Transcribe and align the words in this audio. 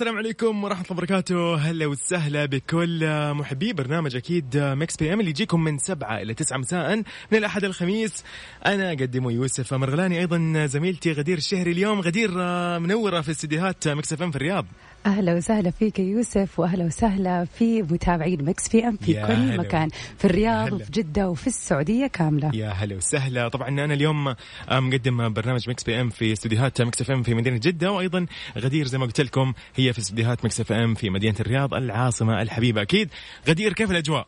السلام 0.00 0.18
عليكم 0.18 0.64
ورحمة 0.64 0.82
الله 0.82 0.96
وبركاته. 0.96 1.54
هلا 1.54 1.86
وسهلا 1.86 2.46
بكل 2.46 3.06
محبي 3.34 3.72
برنامج 3.72 4.16
أكيد 4.16 4.56
Mix 4.56 4.96
PM 4.96 5.20
اللي 5.20 5.30
يجيكم 5.30 5.64
من 5.64 5.78
سبعة 5.78 6.22
إلى 6.22 6.34
تسعة 6.34 6.58
مساء 6.58 6.96
من 6.96 7.38
الأحد 7.38 7.64
الخميس. 7.64 8.24
أنا 8.66 8.90
قدمه 8.90 9.32
يوسف 9.32 9.74
مرغلاني 9.74 10.18
أيضا 10.18 10.66
زميلتي 10.66 11.12
غدير 11.12 11.38
الشهري 11.38 11.70
اليوم. 11.72 12.00
غدير 12.00 12.30
منورة 12.78 13.20
في 13.20 13.30
استديوهات 13.30 13.88
Mix 13.88 14.12
FM 14.12 14.30
في 14.30 14.36
الرياض. 14.36 14.66
أهلا 15.06 15.34
وسهلا 15.34 15.70
فيك 15.70 15.98
يا 15.98 16.04
يوسف 16.04 16.58
وأهلا 16.60 16.84
وسهلا 16.84 17.44
في 17.44 17.82
متابعين 17.82 18.44
Mix 18.44 18.68
PM 18.68 18.96
في 18.96 19.26
كل. 19.26 19.56
مكان 19.58 19.88
في 20.18 20.24
الرياض. 20.24 20.72
وفي 20.72 20.90
جدة 20.92 21.28
وفي 21.30 21.46
السعودية 21.46 22.06
كاملة 22.06 22.50
يا 22.54 22.68
هلا 22.70 22.96
وسهلا 22.96 23.48
طبعا 23.48 23.68
أنا 23.68 23.94
اليوم 23.94 24.28
آه، 24.28 24.80
مقدم 24.80 25.32
برنامج 25.32 25.70
Mix 25.70 25.82
PM 25.84 26.10
في 26.10 26.32
استديوهات 26.32 26.82
Mix 26.82 27.00
FM 27.00 27.22
في 27.22 27.34
مدينة 27.34 27.56
جدة 27.56 27.92
وأيضا 27.92 28.26
غدير 28.58 28.86
زي 28.86 28.98
ما 28.98 29.06
قلت 29.06 29.20
لكم 29.20 29.52
هي 29.74 29.92
في 29.92 29.98
استديوهات 29.98 30.44
Mix 30.44 30.60
FM 30.60 30.94
في 30.94 31.10
مدينة 31.10 31.36
الرياض 31.40 31.74
العاصمة 31.74 32.42
الحبيبة 32.42 32.82
أكيد 32.82 33.08
غدير 33.48 33.72
كيف 33.72 33.90
الأجواء 33.90 34.26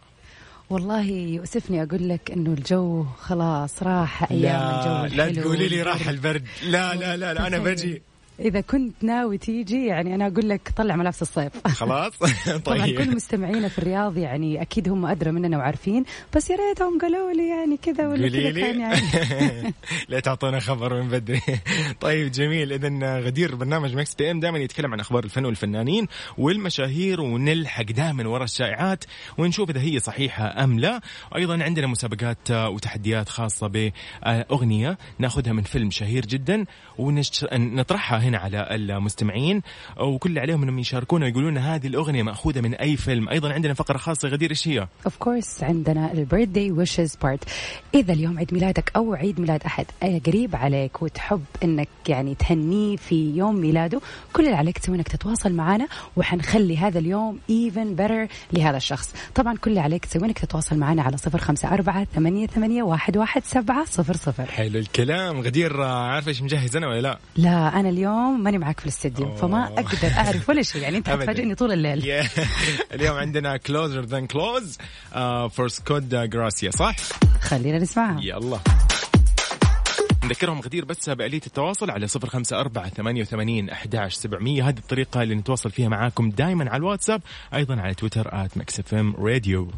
والله 0.70 1.02
يؤسفني 1.10 1.82
أقول 1.82 2.08
لك 2.08 2.30
إنه 2.30 2.50
الجو 2.52 3.04
خلاص 3.18 3.82
راح 3.82 4.30
أيام 4.30 4.42
لا 4.42 5.04
الجو 5.06 5.16
لا 5.16 5.42
تقولي 5.42 5.68
لي. 5.68 5.82
راح 5.82 6.08
البرد 6.08 6.44
لا 6.62 6.94
لا 6.94 7.16
لا, 7.16 7.34
لا 7.34 7.46
أنا 7.46 7.58
بجي 7.58 8.02
إذا 8.40 8.60
كنت 8.60 9.04
ناوي 9.04 9.38
تيجي 9.38 9.86
يعني 9.86 10.14
أنا 10.14 10.26
أقول 10.26 10.48
لك 10.48 10.72
طلع 10.76 10.96
ملابس 10.96 11.22
الصيف. 11.22 11.52
خلاص؟ 11.66 12.12
طبعا 12.64 12.86
كل 12.86 12.96
طيب 12.96 13.14
مستمعينا 13.14 13.68
في 13.68 13.78
الرياض 13.78 14.16
يعني 14.16 14.62
أكيد 14.62 14.88
هم 14.88 15.06
أدرى 15.06 15.30
مننا 15.30 15.58
وعارفين 15.58 16.04
بس 16.36 16.50
يا 16.50 16.56
ريتهم 16.56 16.98
قالوا 16.98 17.32
لي 17.32 17.48
يعني 17.48 17.76
كذا 17.76 18.08
ولا 18.08 18.28
كذا 18.28 18.50
كان 18.50 18.80
يعني. 18.80 19.74
لا 20.08 20.20
تعطونا 20.20 20.60
خبر 20.60 21.02
من 21.02 21.08
بدري. 21.08 21.40
طيب 22.00 22.30
جميل 22.30 22.72
اذا 22.72 23.18
غدير 23.20 23.54
برنامج 23.54 23.96
Mix 23.96 24.14
PM 24.14 24.40
دائما 24.40 24.58
يتكلم 24.58 24.92
عن 24.92 25.00
أخبار 25.00 25.24
الفن 25.24 25.44
والفنانين 25.44 26.06
والمشاهير 26.38 27.20
ونلحق 27.20 27.82
دائما 27.84 28.28
ورا 28.28 28.44
الشائعات 28.44 29.04
ونشوف 29.38 29.70
إذا 29.70 29.80
هي 29.80 30.00
صحيحة 30.00 30.64
أم 30.64 30.78
لا. 30.78 31.00
وأيضا 31.32 31.62
عندنا 31.62 31.86
مسابقات 31.86 32.50
وتحديات 32.50 33.28
خاصة 33.28 33.92
بأغنية 34.24 34.98
ناخذها 35.18 35.52
من 35.52 35.62
فيلم 35.62 35.90
شهير 35.90 36.26
جدا 36.26 36.64
ونطرحها 36.98 38.21
هنا 38.22 38.38
على 38.38 38.66
المستمعين. 38.70 39.62
وكل 40.00 40.28
اللي 40.28 40.40
عليهم 40.40 40.62
انهم 40.62 40.78
يشاركونا 40.78 41.24
ويقولون 41.24 41.50
لنا 41.50 41.74
هذه 41.74 41.86
الأغنية 41.86 42.22
مأخوذة 42.22 42.60
من 42.60 42.74
أي 42.74 42.96
فيلم. 42.96 43.28
أيضا 43.28 43.52
عندنا 43.52 43.74
فقرة 43.74 43.98
خاصة 43.98 44.28
غدير 44.28 44.50
إيش 44.50 44.68
هي؟ 44.68 44.88
of 45.06 45.16
course 45.16 45.62
عندنا 45.62 46.12
ال 46.12 46.19
birthday 46.19 46.70
wishes 46.70 47.16
part 47.22 47.44
إذا 47.94 48.12
اليوم 48.12 48.38
عيد 48.38 48.54
ميلادك 48.54 48.92
أو 48.96 49.14
عيد 49.14 49.40
ميلاد 49.40 49.62
أحد 49.62 49.86
قريب 50.26 50.56
عليك 50.56 51.02
وتحب 51.02 51.44
إنك 51.64 51.88
يعني 52.08 52.34
تهنيه 52.34 52.96
في 52.96 53.36
يوم 53.36 53.56
ميلاده 53.56 54.00
كل 54.32 54.44
اللي 54.44 54.56
عليك 54.56 54.78
تسوي 54.78 54.96
إنك 54.96 55.08
تتواصل 55.08 55.52
معنا 55.52 55.88
وحنخلي 56.16 56.76
هذا 56.76 56.98
اليوم 56.98 57.38
even 57.50 57.94
better 57.94 58.26
لهذا 58.52 58.76
الشخص. 58.76 59.14
طبعا 59.34 59.56
كل 59.56 59.70
اللي 59.70 59.80
عليك 59.80 60.04
تسوي 60.04 60.24
إنك 60.24 60.38
تتواصل 60.38 60.78
معنا 60.78 61.02
على 61.02 61.16
صفر 61.16 61.38
خمسة 61.38 61.74
أربعة 61.74 62.06
ثمانية, 62.14 62.46
ثمانية 62.46 62.82
واحد, 62.82 63.16
واحد 63.16 63.44
سبعة 63.44 63.84
صفر 63.84 64.16
صفر. 64.16 64.46
حلو 64.46 64.78
الكلام. 64.78 65.40
غدير 65.40 65.82
عارفه 65.82 66.28
إيش 66.28 66.42
مجهز 66.42 66.76
أنا 66.76 66.88
ولا 66.88 67.00
لا؟ 67.00 67.18
لا 67.36 67.80
أنا 67.80 67.88
اليوم 67.88 68.11
ماني 68.12 68.58
معك 68.58 68.80
في 68.80 68.86
الاستديو. 68.86 69.36
فما 69.36 69.64
أقدر 69.64 70.08
أعرف 70.16 70.48
ولا 70.48 70.62
شيء 70.62 70.82
يعني 70.82 70.96
أنت. 70.98 71.10
حتفاجئني 71.22 71.54
طول 71.54 71.72
الليل. 71.72 72.24
اليوم 72.94 73.16
عندنا 73.16 73.58
than 74.06 74.26
close 74.26 74.78
uh, 75.12 75.48
for 75.56 75.66
سكودا 75.66 76.24
جراسيا 76.24 76.70
صح؟ 76.70 76.96
خلينا 77.40 77.78
نسمعها 77.78 78.20
يلا 78.22 78.58
نذكرهم 80.24 80.60
غدير 80.60 80.84
بس 80.84 81.10
بآلية 81.10 81.40
التواصل 81.46 81.90
على 81.90 82.06
صفر 82.06 82.28
خمسة 82.28 82.60
أربعة 82.60 82.88
ثمانية 82.88 83.22
وثمانين 83.22 83.70
أحداش 83.70 84.14
سبعمية 84.14 84.68
هذه 84.68 84.78
الطريقة 84.78 85.22
اللي 85.22 85.34
نتواصل 85.34 85.70
فيها 85.70 85.88
معاكم 85.88 86.30
دايما 86.30 86.70
على 86.70 86.76
الواتساب 86.76 87.22
أيضا 87.54 87.80
على 87.80 87.94
تويتر 87.94 88.28
آت 88.32 88.94
إم 88.94 89.14
راديو 89.18 89.70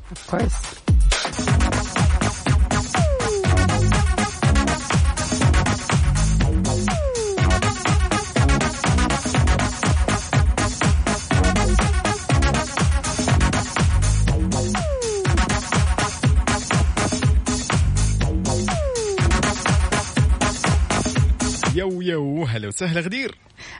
هلا 22.64 22.68
وسهلا 22.68 23.00
غدير. 23.00 23.34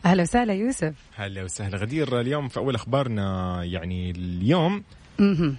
أهلا 0.06 0.22
وسهلا 0.22 0.55
يوسف. 0.55 0.95
هلا 1.17 1.45
وسهلا 1.45 1.78
غدير. 1.78 2.21
اليوم 2.21 2.49
في 2.49 2.56
أول 2.56 2.75
أخبارنا 2.75 3.65
يعني 3.65 4.11
اليوم 4.11 4.83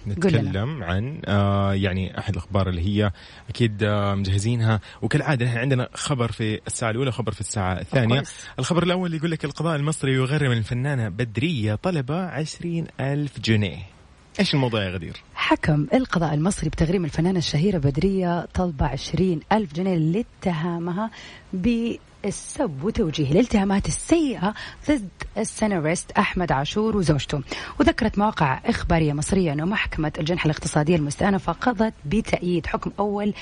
نتكلم 0.07 0.83
عن 0.83 1.21
آه 1.25 1.73
يعني 1.73 2.19
أحد 2.19 2.33
الأخبار 2.33 2.69
اللي 2.69 2.81
هي 2.81 3.11
أكيد 3.49 3.83
آه 3.83 4.15
مجهزينها. 4.15 4.79
وكالعادة 5.01 5.45
إحنا 5.45 5.59
عندنا 5.59 5.89
خبر 5.93 6.31
في 6.31 6.59
الساعة 6.67 6.91
الأولى 6.91 7.09
وخبر 7.09 7.31
في 7.31 7.41
الساعة 7.41 7.73
الثانية. 7.79 8.23
الخبر 8.59 8.83
الأول 8.83 9.13
يقول 9.13 9.31
لك 9.31 9.45
القضاء 9.45 9.75
المصري 9.75 10.13
يغرم 10.13 10.51
الفنانة 10.51 11.09
بدرية 11.09 11.75
طلبة 11.75 12.25
عشرين 12.25 12.87
ألف 12.99 13.39
جنيه. 13.39 13.95
إيش 14.39 14.53
الموضوع 14.53 14.83
يا 14.83 14.89
غدير؟ 14.89 15.17
حكم 15.35 15.87
القضاء 15.93 16.33
المصري 16.33 16.69
بتغريم 16.69 17.05
الفنانة 17.05 17.39
الشهيرة 17.39 17.77
بدرية 17.77 18.45
طلبة 18.53 18.85
عشرين 18.85 19.39
ألف 19.51 19.73
جنيه 19.73 19.97
لاتهامها 19.97 21.11
بالسب 22.25 22.83
وتوجيه 22.83 23.31
الالتهامات 23.31 23.87
السيئة 23.87 24.53
ضد 24.89 25.09
السيناريست 25.37 26.11
أحمد 26.11 26.51
عاشور 26.51 26.97
وزوجته. 26.97 27.41
وذكرت 27.79 28.17
مواقع 28.17 28.59
إخبارية 28.65 29.13
مصرية 29.13 29.53
أنه 29.53 29.65
محكمة 29.65 30.11
الجنحة 30.19 30.45
الاقتصادية 30.45 30.95
المستأنفة 30.95 31.51
قضت 31.53 31.93
بتأييد 32.05 32.65
حكم 32.65 32.91
أول 32.99 33.33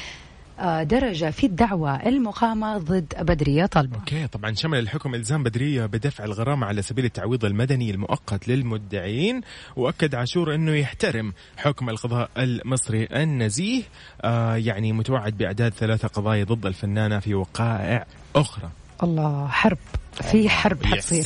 آه، 0.59 0.83
درجة 0.83 1.31
في 1.31 1.45
الدعوة 1.45 1.95
المقامة 1.95 2.77
ضد 2.77 3.13
بدرية 3.19 3.66
طلبة 3.66 3.95
أوكي 3.95 4.27
طبعا 4.27 4.53
شمل 4.53 4.79
الحكم 4.79 5.16
إلزام 5.16 5.43
بدرية 5.43 5.85
بدفع 5.85 6.23
الغرامة 6.23 6.67
على 6.67 6.81
سبيل 6.81 7.05
التعويض 7.05 7.45
المدني 7.45 7.91
المؤقت 7.91 8.47
للمدعين. 8.47 9.41
وأكد 9.75 10.16
عاشور 10.16 10.55
أنه 10.55 10.72
يحترم 10.72 11.33
حكم 11.57 11.89
القضاء 11.89 12.29
المصري 12.38 13.07
النزيه 13.11 13.83
آه 14.22 14.55
يعني 14.55 14.93
متوعد 14.93 15.38
بأعداد 15.38 15.73
ثلاثة 15.73 16.07
قضايا 16.07 16.43
ضد 16.43 16.66
الفنانة 16.66 17.19
في 17.19 17.33
وقائع 17.33 18.05
أخرى. 18.35 18.69
الله 19.03 19.47
حرب. 19.47 19.78
في 20.21 20.49
حرب 20.49 20.85
حتصير. 20.85 21.25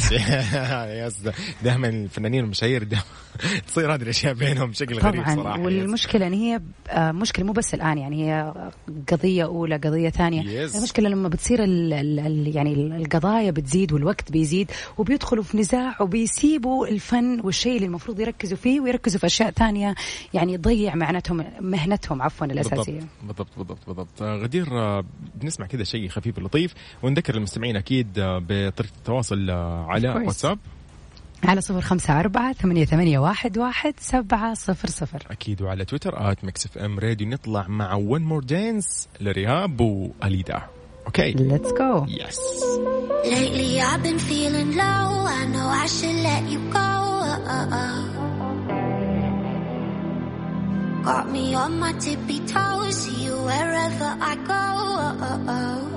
يس. 0.90 1.16
دائما 1.64 1.88
الفنانين 1.88 2.42
والمشاهير 2.42 2.84
دائما 2.84 3.04
تصير 3.68 3.94
هذه 3.94 4.02
الأشياء 4.02 4.34
بينهم 4.34 4.70
بشكل 4.70 5.00
غريب 5.00 5.24
طبعا. 5.24 5.36
صراحة. 5.36 5.60
والمشكلة 5.60 6.28
ان 6.28 6.34
هي 6.34 6.62
آه، 6.90 7.12
مشكلة 7.12 7.46
مو 7.46 7.52
بس 7.52 7.74
الآن 7.74 7.98
يعني 7.98 8.26
هي 8.26 8.54
قضية 9.12 9.44
أولى 9.44 9.76
قضية 9.76 10.10
ثانية. 10.10 10.66
المشكلة 10.66 11.10
لما 11.10 11.30
بتصير 11.30 11.64
ال 11.64 11.94
ال 11.94 12.20
ال 12.20 12.56
يعني 12.56 12.74
القضايا 12.74 13.52
بتزيد 13.52 13.94
والوقت 13.94 14.32
بيزيد 14.32 14.72
وبيدخلوا 14.98 15.44
في 15.44 15.58
نزاع 15.58 16.02
وبيسيبوا 16.02 16.88
الفن 16.88 17.40
والشيء 17.44 17.76
اللي 17.76 17.86
المفروض 17.86 18.20
يركزوا 18.20 18.58
فيه 18.58 18.80
ويركزوا 18.80 19.20
في 19.20 19.26
أشياء 19.26 19.52
ثانية. 19.52 19.96
يعني 20.34 20.58
تضيع 20.58 20.96
معناتهم 20.96 21.46
مهنتهم 21.62 22.22
عفوا 22.22 22.48
الأساسية. 22.48 23.00
بالضبط 23.24 23.58
بالضبط 23.58 23.86
بالضبط 23.88 24.22
آه، 24.22 24.36
غدير 24.36 24.68
آه، 24.72 25.04
بنسمع 25.36 25.66
كذا 25.66 25.84
شيء 25.84 26.10
خفيف 26.10 26.40
لطيف 26.40 26.74
ونذكر 27.04 27.36
المستمعين 27.36 27.76
أكيد 27.76 28.08
بطريقه 28.78 28.96
التواصل 28.98 29.50
آه، 29.50 29.86
على. 29.86 30.10
واتساب 30.10 30.60
على 31.44 31.62
صفر 31.62 31.82
خمسة 31.82 32.20
أربعة 32.20 32.54
ثمانية, 32.54 32.86
ثمانية 32.86 33.20
واحد, 33.20 33.58
واحد 33.58 33.94
سبعة 34.00 34.54
صفر 34.54 34.88
صفر 34.88 35.24
أكيد 35.32 35.62
وعلى 35.62 35.86
تويتر 35.86 36.32
at 36.32 36.44
Mix 36.46 36.66
FM 36.66 37.00
Radio 37.00 37.28
نطلع 37.28 37.68
مع 37.68 37.94
One 37.96 38.22
More 38.22 38.44
Dance 38.44 39.08
ل 39.22 39.32
R3HAB 39.32 39.82
و 39.82 39.95
Alida 39.95 40.62
okay 41.06 41.32
let's 41.32 41.74
go 41.74 42.06
yes 42.08 42.40
Lately 43.24 43.82
I've 43.82 44.04
been 44.04 44.20
feeling 44.20 44.72
low. 44.84 45.08
I 45.40 45.44
know 45.54 45.68
I 45.84 45.88
should 45.96 46.20
let 46.30 46.44
you 46.54 46.60
go. 46.80 46.90
Got 51.10 51.26
me 51.36 51.46
on 51.64 51.72
my 51.84 51.94
tippy 52.06 52.40
toes. 52.54 52.96
See 53.02 53.18
you 53.26 53.36
wherever 53.50 54.10
I 54.32 54.34
go. 54.54 55.97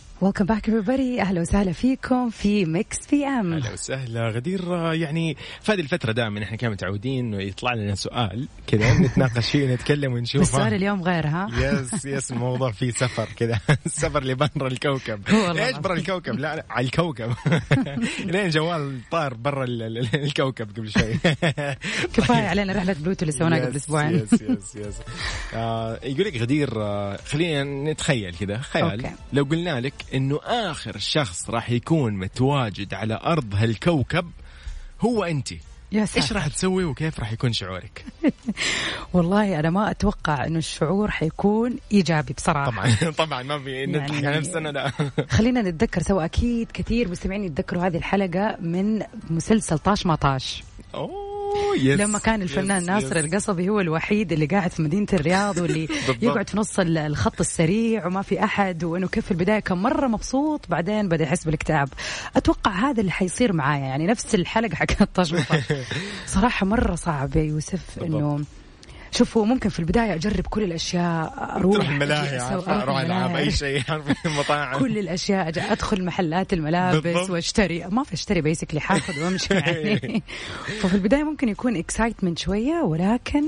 Welcome 0.21 0.45
back 0.45 0.65
everybody. 0.69 1.19
أهلا 1.19 1.41
وسهلا 1.41 1.71
فيكم 1.71 2.29
في 2.29 2.65
Mix 2.65 2.97
PM 3.11 3.53
أهلا 3.53 3.73
وسهلا. 3.73 4.29
غدير 4.29 4.93
يعني 4.93 5.37
في 5.61 5.71
هذه 5.71 5.79
الفترة 5.79 6.11
دائما 6.11 6.43
إحنا 6.43 6.57
كنا 6.57 6.69
متعودين 6.69 7.25
إنه 7.25 7.41
يطلع 7.43 7.73
لنا 7.73 7.95
سؤال 7.95 8.47
كذا 8.67 8.93
نتناقش 8.99 9.49
فيه 9.51 9.67
نتكلم 9.73 10.13
ونشوف 10.13 10.41
السؤال 10.41 10.73
اليوم 10.73 11.01
غير 11.03 11.27
ها؟ 11.27 11.47
yes 11.57 12.05
yes 12.05 12.31
الموضوع 12.31 12.71
فيه 12.71 12.91
سفر 12.91 13.27
كذا. 13.35 13.59
السفر 13.85 14.23
لبرا 14.23 14.67
الكوكب. 14.67 15.21
إيش 15.29 15.77
برا. 15.77 15.93
الكوكب؟ 15.93 16.39
لا 16.39 16.55
لا 16.55 16.65
على 16.69 16.85
الكوكب. 16.85 17.33
لين 18.31 18.49
جوال 18.49 18.99
طار 19.11 19.33
برا 19.33 19.63
ال- 19.63 19.81
ال- 19.97 20.15
الكوكب 20.23 20.69
قبل 20.77 20.89
شوي. 20.91 21.13
كفاية 22.13 22.47
علينا 22.47 22.73
رحلة 22.73 22.93
بلوتو 22.99 23.21
اللي 23.21 23.31
سويناها 23.31 23.65
قبل 23.65 23.75
أسبوعين. 23.75 24.15
yes 24.15 24.33
yes 24.33 24.75
يس 24.75 24.95
آه 25.53 25.99
يقول 26.03 26.25
لك 26.25 26.37
غدير 26.41 26.69
آه 26.81 27.17
خلينا 27.25 27.63
نتخيل 27.91 28.35
كذا. 28.35 28.57
خيال. 28.57 29.09
لو 29.33 29.43
قلنا 29.43 29.79
لك 29.81 29.93
إنه 30.13 30.39
آخر 30.43 30.97
شخص 30.97 31.49
راح 31.49 31.69
يكون 31.69 32.13
متواجد 32.13 32.93
على 32.93 33.19
أرض 33.23 33.55
هالكوكب 33.55 34.31
هو 35.01 35.23
أنت. 35.23 35.51
يا 35.91 36.01
إيش 36.01 36.09
ساتر 36.09 36.35
راح 36.35 36.47
تسوي 36.47 36.83
وكيف 36.85 37.19
راح 37.19 37.31
يكون 37.31 37.53
شعورك؟ 37.53 38.05
والله 39.13 39.59
أنا 39.59 39.69
ما 39.69 39.91
أتوقع 39.91 40.45
إنه 40.45 40.57
الشعور 40.57 41.11
حيكون 41.11 41.75
إيجابي 41.91 42.33
بصراحة. 42.33 42.71
طبعا 42.71 42.95
طبعا 43.25 43.43
ما 43.43 43.59
في 43.59 43.85
نضحك 43.85 44.09
يعني- 44.13 44.27
على 44.27 44.37
نفسنا 44.37 44.69
لا. 44.69 44.91
خلينا 45.37 45.61
نتذكر 45.61 46.01
سوا 46.01 46.25
أكيد 46.25 46.71
كثير 46.73 47.07
مستمعين 47.09 47.43
يتذكروا 47.43 47.87
هذه 47.87 47.97
الحلقة 47.97 48.57
من 48.61 49.03
مسلسل 49.29 49.79
طاش 49.79 50.05
ما 50.05 50.15
طاش 50.15 50.63
أوه. 50.93 51.11
yes 51.77 51.99
لما 51.99 52.19
كان 52.19 52.41
الفنان 52.41 52.81
yes، 52.81 52.89
ناصر 52.89 53.17
يس. 53.17 53.25
القصبي 53.25 53.69
هو 53.69 53.79
الوحيد 53.79 54.31
اللي 54.31 54.45
قاعد 54.45 54.71
في 54.71 54.81
مدينة 54.81 55.07
الرياض 55.13 55.57
واللي. 55.57 55.87
يقعد 56.21 56.49
في 56.49 56.57
نص 56.57 56.79
ال- 56.79 56.97
الخط 56.97 57.39
السريع 57.39 58.07
وما 58.07 58.21
في 58.21 58.43
أحد 58.43 58.83
وإنه 58.83 59.07
كيف 59.07 59.25
في 59.25 59.31
البداية 59.31 59.59
كان 59.59 59.77
مرة 59.77 60.07
مبسوط 60.07 60.65
بعدين 60.69 61.09
بدأ 61.09 61.23
يحس 61.23 61.43
بالاكتئاب 61.43 61.89
أتوقع 62.35 62.71
هذا 62.71 63.01
اللي 63.01 63.11
حيصير 63.11 63.53
معايا 63.53 63.81
يعني 63.85 64.07
نفس 64.07 64.35
الحلقة 64.35 64.75
حقت 64.75 65.09
طاش 65.15 65.35
صراحة 66.27 66.65
مرة 66.65 66.95
صعب 66.95 67.35
يا 67.35 67.41
يوسف 67.43 67.99
إنه 68.01 68.39
شوفوا 69.11 69.45
ممكن 69.45 69.69
في 69.69 69.79
البداية 69.79 70.13
أجرب 70.13 70.47
كل 70.47 70.63
الأشياء 70.63 71.33
أروح 71.55 71.73
تروح 71.73 71.89
الملاهي 71.89 72.41
أروح 72.41 72.99
العاب. 72.99 73.35
أي 73.35 73.51
شيء 73.51 73.81
المطاعم 74.25 74.79
كل 74.79 74.97
الأشياء 74.97 75.47
أدخل 75.47 76.05
محلات 76.05 76.53
الملابس. 76.53 77.29
وأشتري 77.29 77.87
ما 77.87 78.03
في 78.03 78.13
أشتري 78.13 78.41
basically 78.41 78.79
حاخذ 78.79 79.23
وأمشي 79.23 79.53
يعني 79.53 80.23
ففي 80.81 80.93
البداية 80.93 81.23
ممكن 81.23 81.49
يكون 81.49 81.75
excitement 81.75 82.39
شوية 82.39 82.81
ولكن 82.81 83.43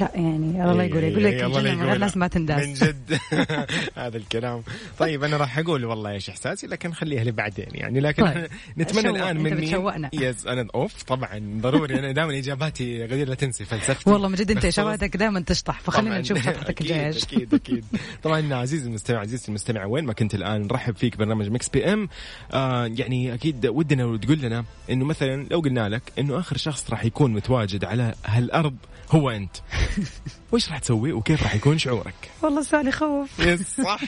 لا 0.00 0.10
يعني 0.14 0.70
الله 0.70 0.82
يقول 0.84 1.04
يقول 1.04 1.24
لك 1.24 1.32
إيه، 1.32 1.46
الله 1.46 1.60
لا 1.60 1.70
الجنة 1.70 1.74
من 1.74 1.80
غير 1.80 1.88
يقولها. 1.88 1.98
ناس 1.98 2.16
ما 2.16 2.24
من 2.26 2.30
تنداس 2.30 2.82
جد. 2.84 3.18
هذا 3.96 4.16
الكلام. 4.16 4.62
طيب 4.98 5.24
أنا 5.24 5.36
راح 5.36 5.58
أقول 5.58 5.84
والله 5.84 6.10
إيش 6.10 6.28
احساسي 6.30 6.66
لكن 6.66 6.92
خليها 6.92 7.24
لبعدين 7.24 7.66
يعني. 7.72 8.00
لكن 8.00 8.22
طيب. 8.24 8.46
نتمنى 8.78 9.30
أنت 9.30 9.40
مني. 9.40 9.54
بتشوقنا. 9.54 10.10
يس 10.12 10.46
أنا 10.46 10.66
أوف 10.74 11.02
طبعا 11.02 11.58
ضروري. 11.60 11.98
أنا 11.98 12.12
دائما 12.12 12.38
إجاباتي 12.38 13.04
غدير 13.04 13.28
لا 13.28 13.34
تنسي 13.34 13.64
فلسفتي. 13.64 14.10
والله 14.10 14.28
من 14.28 14.34
جد 14.34 14.50
أنت 14.50 14.66
بخصوص- 14.66 14.78
إجاباتك 14.78 15.16
دائما 15.16 15.40
تشطح 15.40 15.80
فخلينا. 15.80 16.18
نشوف 16.20 16.38
فتحتك 16.46 16.68
أكيد، 16.70 16.80
الجاية. 16.90 17.06
إيش 17.06 17.24
أكيد 17.24 17.54
أكيد. 17.54 17.84
طبعا 18.22 18.54
عزيزي 18.54 18.88
المستمع 18.88 19.18
عزيزتي 19.18 19.48
المستمع 19.48 19.84
وين 19.84 20.04
ما 20.04 20.12
كنت 20.12 20.34
الآن 20.34 20.62
نرحب 20.62 20.96
فيك 20.96 21.16
برنامج 21.16 21.48
مكس 21.50 21.68
بي 21.68 21.92
ام 21.92 22.08
آه 22.52 22.86
يعني 22.86 23.34
أكيد 23.34 23.66
ودنا 23.66 24.02
لو 24.02 24.16
تقول 24.16 24.38
لنا 24.40 24.64
إنه 24.90 25.04
مثلا 25.04 25.46
لو 25.50 25.60
قلنا 25.60 25.88
لك 25.88 26.02
إنه 26.18 26.38
آخر 26.38 26.56
شخص 26.56 26.90
راح 26.90 27.04
يكون 27.04 27.32
متواجد 27.32 27.84
على 27.84 28.14
هالأرض 28.26 28.76
هو 29.10 29.30
أنت. 29.30 29.56
وش 30.52 30.68
راح 30.68 30.78
تسوي 30.78 31.12
وكيف 31.12 31.42
راح 31.42 31.54
يكون 31.54 31.78
شعورك؟ 31.78 32.14
والله 32.42 32.62
سؤال 32.62 32.88
يخوف 32.88 33.38
yes 33.38 33.80
صح. 33.80 34.00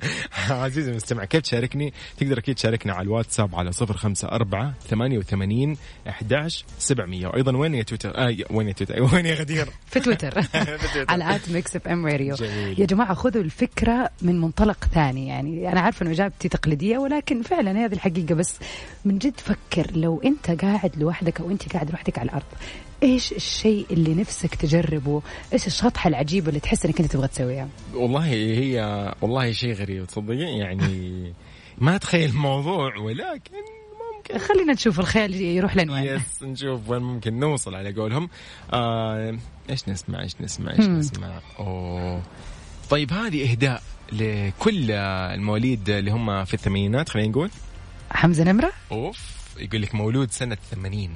عزيزي 0.50 0.90
المستمع 0.90 1.24
كيف 1.24 1.42
تشاركني؟ 1.42 1.92
تقدر 2.16 2.38
أكيد 2.38 2.54
تشاركنا 2.54 2.92
على 2.92 3.02
الواتساب 3.02 3.54
على 3.54 3.72
صفر 3.72 3.96
خمسة 3.96 4.28
أربعة 4.28 4.74
ثمانية 4.88 5.18
وثمانين 5.18 5.76
أحداش 6.08 6.64
سبعمية. 6.78 7.26
وأيضا 7.26 7.56
وين 7.56 7.74
يا 7.74 7.82
تويتر؟ 7.82 8.18
آه 8.18 8.36
وين 8.50 8.68
يا 8.68 8.72
تويتر؟ 8.72 9.02
وين 9.14 9.26
يا 9.26 9.34
غدير؟ 9.34 9.68
في 9.86 10.00
تويتر. 10.00 10.44
على 11.08 11.36
at 11.36 11.50
Mix 11.50 11.76
FM 11.76 12.06
Radio. 12.06 12.36
يا 12.78 12.86
جماعة 12.86 13.14
خذوا 13.14 13.42
الفكرة 13.42 14.10
من 14.22 14.40
منطلق 14.40 14.84
ثاني. 14.94 15.28
يعني 15.28 15.72
أنا 15.72 15.80
عارفة 15.80 16.02
إنه 16.02 16.12
إجابتي 16.12 16.48
تقليدية 16.48 16.98
ولكن 16.98 17.42
فعلا 17.42 17.84
هذه 17.84 17.92
الحقيقة. 17.92 18.34
بس 18.34 18.54
من 19.04 19.18
جد 19.18 19.40
فكر 19.40 19.90
لو 19.96 20.20
أنت 20.24 20.62
قاعد 20.64 20.92
لوحدك 20.96 21.40
أو 21.40 21.50
أنت 21.50 21.72
قاعد 21.72 21.90
لوحدك 21.90 22.18
على 22.18 22.28
الأرض 22.28 22.44
إيش 23.02 23.32
الشيء 23.32 23.86
اللي 23.90 24.14
نفسك 24.14 24.54
تجربه؟ 24.54 25.22
إيش 25.52 25.66
الشطحة 25.66 26.08
العجيبة 26.08 26.48
اللي 26.48 26.60
تحس 26.60 26.86
إنك 26.86 27.00
أنت 27.00 27.12
تبغى 27.12 27.28
تسويها؟ 27.28 27.68
والله 27.94 28.24
هي 28.24 29.14
والله 29.20 29.52
شيء 29.52 29.72
غريب 29.72 30.06
تصدقين 30.06 30.40
يعني 30.40 31.32
ما 31.78 31.96
أتخيل 31.96 32.30
الموضوع 32.30 32.96
ولكن 32.96 33.52
ممكن. 34.16 34.38
خلينا 34.38 34.72
نشوف 34.72 35.00
الخيال 35.00 35.34
يروح 35.34 35.76
لين 35.76 35.90
وين. 35.90 36.04
يس 36.04 36.42
نشوف 36.42 36.88
وين 36.88 37.02
ممكن 37.02 37.38
نوصل 37.38 37.74
على 37.74 37.92
قولهم. 37.92 38.28
آه 38.72 39.38
إيش 39.70 39.88
نسمع 39.88 40.22
إيش 40.22 40.32
نسمع 40.40 40.72
إيش. 40.72 40.80
نسمع؟ 40.80 41.40
أوه. 41.58 42.22
طيب 42.90 43.12
هذه 43.12 43.50
إهداء 43.50 43.82
لكل 44.12 44.90
المواليد 44.90 45.90
اللي 45.90 46.10
هم 46.10 46.44
في 46.44 46.54
الثمانينات 46.54 47.08
خلينا 47.08 47.28
نقول. 47.28 47.50
حمزة 48.10 48.44
نمرة؟ 48.44 48.72
أوف 48.92 49.18
يقول 49.58 49.82
لك 49.82 49.94
مولود 49.94 50.30
سنة 50.30 50.56
80 50.70 51.10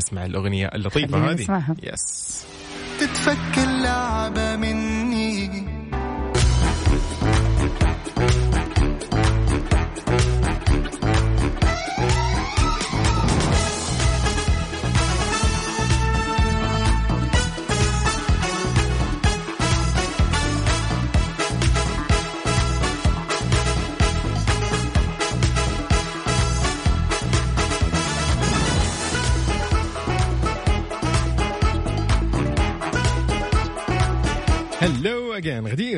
نسمع 0.00 0.24
الأغنية 0.26 0.66
اللطيفة 0.66 1.30
هذه 1.30 1.42
نسمعها. 1.42 1.76
يس 1.82 2.44
تتفك 3.00 3.58
اللعبة 3.58 4.56
مني 4.56 4.69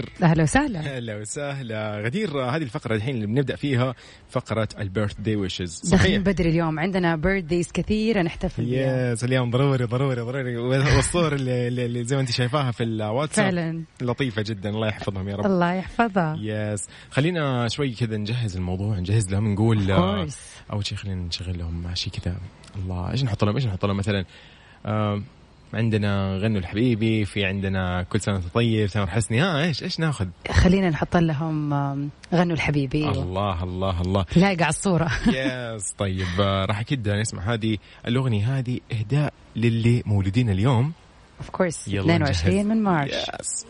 غدير. 0.03 0.13
أهلا 0.23 0.43
وسهلا. 0.43 0.81
هلا 0.81 1.17
وسهلا. 1.17 2.01
غدير 2.05 2.41
هذه 2.41 2.63
الفقرة 2.63 2.95
الحين 2.95 3.15
اللي 3.15 3.27
بنبدأ 3.27 3.57
فيها 3.57 3.95
فقرة 4.31 4.69
ال 4.79 5.21
birthday 5.21 5.37
wishes 5.37 5.81
داخلين 5.91 6.23
صحيح. 6.23 6.35
بدري 6.35 6.51
اليوم. 6.51 6.79
عندنا 6.79 7.17
birthdays 7.17 7.73
كثيرة 7.73 8.23
نحتفل 8.23 8.65
بها 8.65 9.13
yes 9.13 9.25
اليوم 9.25 9.51
ضروري 9.51 9.85
ضروري 9.85 10.21
ضروري. 10.21 10.57
والصور 10.57 11.33
اللي, 11.33 11.69
اللي 11.69 12.05
زي 12.05 12.17
ما 12.17 12.23
انت 12.23 12.31
شايفاها 12.31 12.71
في 12.71 12.83
الواتساب 12.83 13.45
فعلا. 13.45 13.85
لطيفة 14.03 14.43
جدا. 14.43 14.71
الله 14.71 14.89
يحفظهم 14.89 15.29
يا 15.29 15.37
رب. 15.37 15.47
الله 15.47 15.73
يحفظها. 15.73 16.37
yes 16.41 16.89
خلينا 17.11 17.69
شوي 17.69 17.91
كذا 17.91 18.17
نجهز 18.17 18.57
الموضوع 18.57 18.99
نجهز 18.99 19.31
لهم 19.31 19.53
نقول. 19.53 19.91
أول 20.73 20.87
شيء 20.87 20.99
خلينا 20.99 21.23
نشغل 21.23 21.59
لهم 21.59 21.95
شيء 21.95 22.13
كذا. 22.13 22.37
الله 22.77 23.11
إيش 23.11 23.25
نحط 23.25 23.45
لهم؟ 23.45 23.55
إيش 23.55 23.67
نحط 23.67 23.87
لهم 23.87 23.97
مثلا؟ 23.97 24.25
آه 24.87 25.23
عندنا 25.75 26.37
غنوا 26.39 26.59
الحبيبي 26.59 27.25
في 27.25 27.45
عندنا 27.45 28.03
كل 28.03 28.21
سنة 28.21 28.43
طيب 28.55 28.89
تامر 28.89 29.07
حسني. 29.07 29.41
ها 29.41 29.65
إيش 29.65 29.83
إيش 29.83 30.01
ناخذ؟ 30.01 30.27
خلينا 30.51 30.91
نحط 30.91 31.17
لهم 31.17 31.75
غنوا 32.35 32.55
الحبيبي. 32.55 33.09
الله 33.09 33.63
الله 33.63 34.01
الله. 34.01 34.25
لايقة 34.37 34.63
على 34.63 34.71
الصورة. 34.71 35.11
yes 35.37 35.93
طيب. 35.99 36.27
آه، 36.41 36.65
راح 36.65 36.81
أكيد 36.81 37.09
نسمع 37.09 37.43
هذه 37.55 37.79
الأغنية. 38.09 38.59
هذه 38.59 38.81
إهداء 38.93 39.33
للي 39.57 40.03
مولودين 40.07 40.51
اليوم. 40.51 40.93
اوف 41.41 41.51
كورس 41.51 41.89
يلا 41.89 42.17
22 42.17 42.55
نجهز. 42.55 42.67
من 42.67 42.83
مارش. 42.83 43.13
yes 43.13 43.67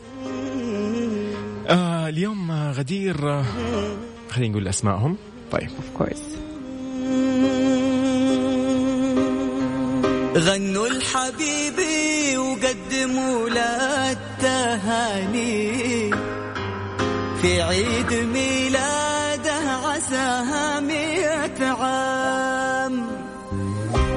آه 1.69 2.09
اليوم 2.09 2.51
آه، 2.51 2.73
غدير. 2.73 3.31
آه 3.31 3.45
خلينا 4.31 4.51
نقول 4.53 4.69
أسمائهم. 4.69 5.17
طيب. 5.53 5.63
of 5.71 5.91
course 5.97 6.39
غنوا 10.37 10.87
الحبيبي 10.87 12.37
وقدموا 12.39 13.49
له 13.49 14.13
التهاني. 14.13 16.11
في 17.43 17.63
عيد 17.63 18.13
ميلاده 18.13 19.71
عساها 19.85 20.81
مئة 20.81 21.67
عام. 21.67 23.07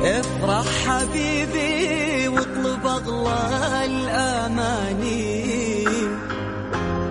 افرح 0.04 0.66
حبيبي 0.88 2.28
واطلب 2.28 2.86
أغلى 2.86 3.86
الأماني. 3.86 5.46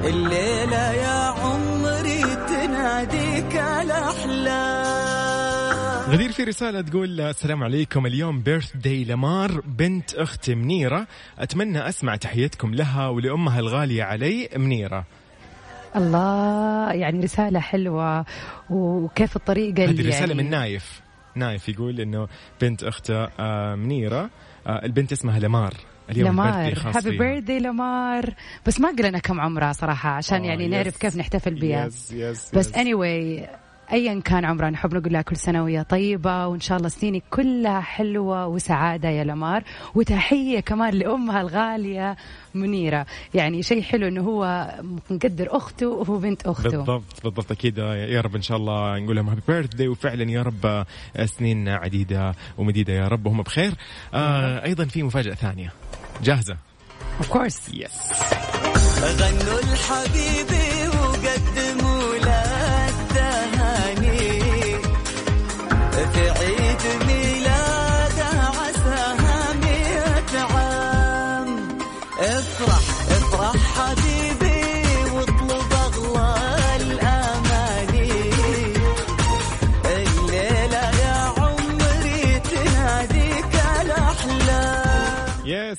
الليلة 0.05 0.93
يا 0.93 1.35
عمري 1.43 2.25
تناديك 2.49 3.55
الأحلام. 3.83 4.84
غدير 6.09 6.33
في 6.33 6.45
رسالة 6.45 6.81
تقول 6.81 7.21
السلام 7.21 7.63
عليكم. 7.63 8.07
اليوم 8.07 8.41
birthday 8.41 9.05
لمار 9.05 9.61
بنت 9.61 10.15
أختي 10.15 10.55
منيرة. 10.55 11.07
أتمنى 11.39 11.89
أسمع 11.89 12.17
تحيتكم 12.17 12.75
لها 12.75 13.09
ولأمها 13.09 13.61
الغالية 13.61 14.03
علي 14.03 14.49
منيرة. 14.57 15.05
الله 15.97 16.93
يعني 16.93 17.21
رسالة 17.21 17.61
حلوة. 17.61 18.25
وكيف 18.71 19.37
الطريقة 19.37 19.85
اللي 19.85 20.03
هذه 20.03 20.09
رسالة 20.09 20.29
يعني؟ 20.29 20.43
من 20.43 20.51
نايف. 20.51 21.01
نايف 21.35 21.69
يقول 21.69 22.01
إنه 22.01 22.29
بنت 22.61 22.85
أخته 22.85 23.25
آه، 23.25 23.75
منيرة. 23.75 24.31
آه، 24.67 24.85
البنت 24.85 25.13
اسمها 25.13 25.39
لمار. 25.39 25.75
اليوم 26.11 26.29
لمار. 26.29 26.79
happy. 26.95 27.19
birthday 27.19 27.59
لمار. 27.59 28.35
بس 28.67 28.81
ما 28.81 28.89
قلنا 28.89 29.19
كم 29.19 29.41
عمرها 29.41 29.73
صراحة 29.73 30.11
عشان 30.11 30.43
آه، 30.43 30.47
يعني 30.47 30.65
yes. 30.65 30.71
نعرف 30.71 30.97
كيف 30.97 31.17
نحتفل 31.17 31.55
بها 31.55 31.87
yes 31.87 32.13
yes 32.13 32.55
بس 32.55 32.69
yes. 32.69 32.75
anyway 32.75 33.49
ايا 33.95 34.21
كان 34.21 34.45
عمرها 34.45 34.71
نحب 34.71 34.95
نقول 34.95 35.13
لها 35.13 35.23
كل 35.23 35.37
سنة 35.37 35.63
وهي 35.63 35.85
طيبة 35.85 36.47
وإن 36.47 36.61
شاء 36.61 36.79
الله 36.79 36.89
سنينك 36.89 37.23
كلها 37.31 37.81
حلوة 37.81 38.47
وسعادة 38.47 39.09
يا 39.09 39.25
لمار. 39.25 39.65
وتحية 39.95 40.61
كمان 40.61 40.95
لأمها 40.95 41.41
الغالية 41.41 42.17
منيرة. 42.55 43.07
يعني 43.35 43.63
شيء 43.63 43.83
حلو 43.83 44.09
إنه 44.09 44.23
هو 44.23 44.71
مقدر 45.11 45.57
أخته 45.57 45.89
وهو 45.89 46.19
بنت 46.19 46.47
أخته. 46.47 46.71
بالضبط 46.71 47.23
بالضبط. 47.25 47.53
أكيد 47.53 47.79
يا 47.79 48.21
رب 48.21 48.37
إن 48.37 48.43
شاء 48.43 48.57
الله 48.57 48.99
نقول 48.99 49.17
لهم 49.17 49.29
happy 49.29 49.43
birthday 49.49 49.89
وفعلا 49.89 50.31
يا 50.31 50.43
رب 50.43 50.85
سنين 51.25 51.69
عديدة 51.69 52.35
ومديدة 52.59 52.93
يا 52.93 53.09
رب 53.09 53.27
وهم 53.27 53.43
بخير. 53.43 53.73
آه 54.15 54.65
أيضا 54.65 54.85
في 54.85 55.03
مفاجأة 55.03 55.35
ثانية. 55.35 55.73
جاهزة؟ 56.23 56.57
اوف 57.19 57.29
كورس 57.29 57.69
يس 57.75 58.13
غنوا 59.01 59.59
الحبيبي 59.59 60.89
وقدموا 60.89 61.94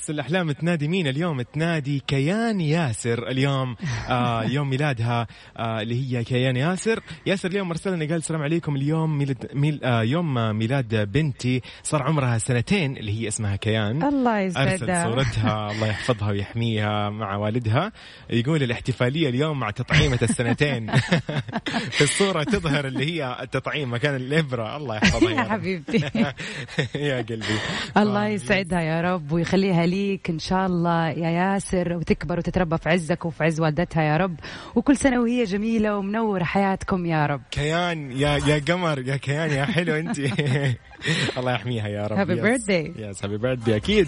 يس 0.05 0.09
الأحلام 0.09 0.51
تنادي 0.51 0.87
مين 0.87 1.07
اليوم؟ 1.07 1.41
تنادي 1.41 2.03
كيان 2.07 2.61
ياسر 2.61 3.27
اليوم. 3.27 3.75
آه 4.09 4.43
يوم 4.43 4.69
ميلادها 4.69 5.27
آه 5.57 5.81
اللي 5.81 6.17
هي 6.17 6.23
كيان 6.23 6.55
ياسر. 6.57 6.99
ياسر 7.25 7.49
اليوم 7.49 7.69
ارسل 7.69 7.93
لنا 7.93 8.05
قال 8.05 8.15
السلام 8.15 8.41
عليكم. 8.41 8.75
اليوم 8.75 9.17
ميلاد 9.17 9.47
ميل 9.53 9.79
آه 9.83 10.03
يوم 10.03 10.57
ميلاد 10.57 11.11
بنتي. 11.11 11.61
صار 11.83 12.03
عمرها 12.03 12.37
سنتين 12.37 12.97
اللي 12.97 13.21
هي 13.21 13.27
اسمها 13.27 13.55
كيان. 13.55 14.03
الله 14.03 14.45
ارسل 14.45 14.61
يسعدها 14.61 15.03
صورتها 15.03 15.71
الله 15.71 15.87
يحفظها 15.87 16.31
ويحميها 16.31 17.09
مع 17.09 17.35
والدها. 17.35 17.91
يقول 18.29 18.63
الاحتفالية 18.63 19.29
اليوم 19.29 19.59
مع 19.59 19.69
تطعيمة 19.69 20.19
السنتين. 20.21 20.91
في 21.97 22.01
الصورة 22.01 22.43
تظهر 22.43 22.87
اللي 22.87 23.05
هي 23.05 23.37
التطعيم 23.41 23.93
مكان 23.93 24.15
الإبرة. 24.15 24.77
الله 24.77 24.95
يحفظها 24.95 25.31
يا. 25.31 25.43
حبيبتي. 25.43 25.97
يا 27.09 27.17
قلبي. 27.17 27.59
الله 27.97 28.27
يسعدها 28.27 28.81
يا 28.81 29.01
رب 29.01 29.31
ويخليها 29.31 29.85
ليك 29.95 30.29
إن 30.29 30.39
شاء 30.39 30.65
الله 30.65 31.09
يا 31.09 31.29
ياسر 31.29 31.93
وتكبر 31.93 32.37
وتتربى 32.39 32.77
في 32.77 32.89
عزك 32.89 33.25
وفي 33.25 33.43
عز 33.43 33.59
والدتها 33.61 34.03
يا 34.03 34.17
رب. 34.17 34.35
وكل 34.75 34.97
سنة 34.97 35.21
وهي 35.21 35.43
جميلة 35.43 35.97
ومنوره 35.97 36.43
حياتكم 36.43 37.05
يا 37.05 37.25
رب. 37.25 37.41
كيان 37.51 38.11
يا 38.11 38.37
يا 38.47 38.61
قمر 38.67 38.99
يا 38.99 39.17
كيان 39.17 39.49
يا 39.51 39.65
حلو 39.65 39.95
أنت. 39.95 40.19
الله 41.37 41.51
يحميها 41.53 41.87
يا 41.87 42.07
رب. 42.07 42.17
Happy 42.17 42.41
birthday. 42.41 42.99
يس 42.99 43.23
هابي 43.25 43.37
بيرثدي 43.37 43.75
أكيد. 43.75 44.07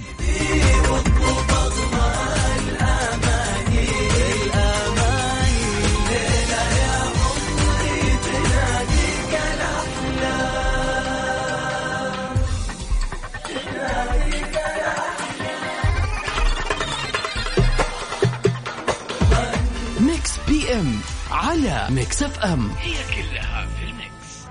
على 21.47 21.87
ميكس 21.89 22.23
اف 22.23 22.39
ام 22.39 22.69
هي 22.69 22.93
كلها 23.15 23.67
في 23.79 23.83
الميكس 23.85 24.47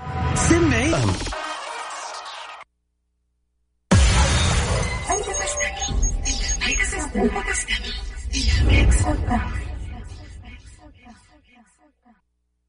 سمعي 0.49 0.95
أم. 0.95 1.13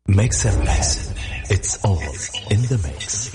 Mix 0.09 0.45
and 0.47 0.59
Mix. 0.65 1.13
It's 1.51 1.85
all 1.85 2.01
in 2.51 2.63
the 2.63 2.79
mix. 2.85 3.31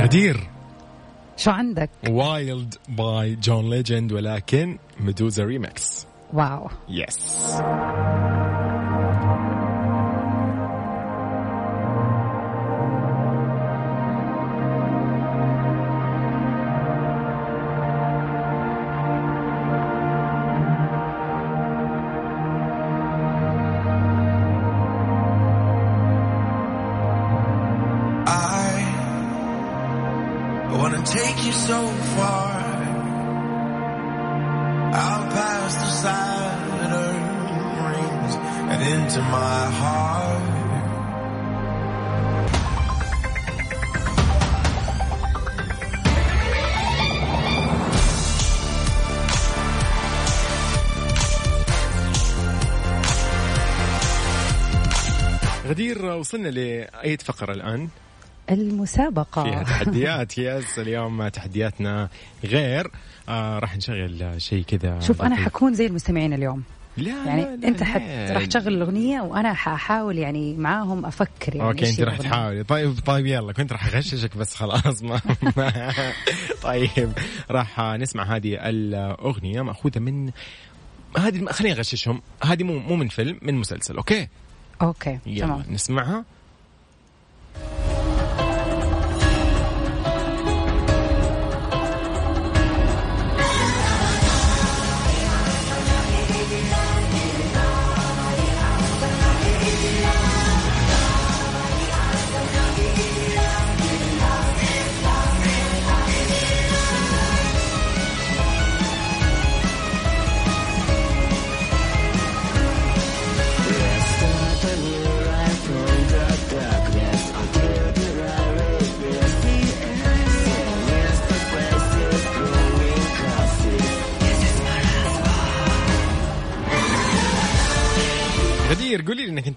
غدير 0.00 0.50
شو 1.40 1.50
عندك؟ 1.50 1.90
Wild 2.08 2.74
by 2.88 3.34
John 3.34 3.70
Legend 3.70 4.12
ولكن 4.12 4.78
Meduza 5.00 5.44
remix 5.44 6.06
wow. 6.32 6.68
yes 6.88 7.18
I 7.60 8.39
into 38.90 39.20
my 39.22 39.64
heart. 39.80 40.60
غدير 55.66 56.04
وصلنا 56.04 56.48
لأي 56.48 57.16
فقرة 57.16 57.52
الآن 57.52 57.88
المسابقة 58.50 59.42
فيها 59.44 59.62
تحديات 59.62 60.38
يس 60.38 60.78
اليوم 60.78 61.28
تحدياتنا 61.28 62.08
غير 62.44 62.90
آه 63.28 63.58
راح 63.58 63.76
نشغل 63.76 64.34
شيء 64.38 64.62
كذا 64.64 65.00
شوف 65.00 65.22
أنا 65.22 65.34
لطيف. 65.34 65.44
حكون 65.46 65.74
زي 65.74 65.86
المستمعين 65.86 66.32
اليوم 66.32 66.62
لا 67.00 67.24
يعني 67.26 67.42
لا 67.42 67.56
لا 67.56 67.68
أنت. 67.68 67.82
حت 67.82 68.02
راح 68.30 68.44
تشغل 68.44 68.74
الأغنية 68.74 69.20
وأنا 69.20 69.52
حاحاول 69.54 70.18
يعني 70.18 70.54
معاهم 70.54 71.06
أفكر 71.06 71.56
يعني 71.56 71.68
okay 71.68 71.90
أنت 71.90 72.00
راح. 72.00 72.18
تحاولي 72.18 72.64
طيب 72.64 72.94
طيب 73.06 73.26
يلا 73.26 73.52
كنت 73.52 73.72
راح 73.72 73.86
أغششك 73.86 74.36
بس 74.36 74.54
خلاص 74.54 75.02
ما, 75.02 75.20
ما 75.56 75.92
طيب 76.62 77.12
راح 77.50 77.80
نسمع 77.80 78.36
هذه 78.36 78.58
الأغنية 78.60 79.62
مأخوذة 79.62 79.98
من 79.98 80.30
هذه 81.18 81.44
خليني 81.46 81.74
أغششهم. 81.76 82.22
هذه 82.44 82.62
مو 82.62 82.78
مو 82.78 82.96
من 82.96 83.08
فيلم 83.08 83.38
من 83.42 83.54
مسلسل 83.54 83.96
okay؟ 83.96 84.28
okay 84.82 85.18
يلا 85.26 85.46
تمام. 85.46 85.64
نسمعها. 85.70 86.24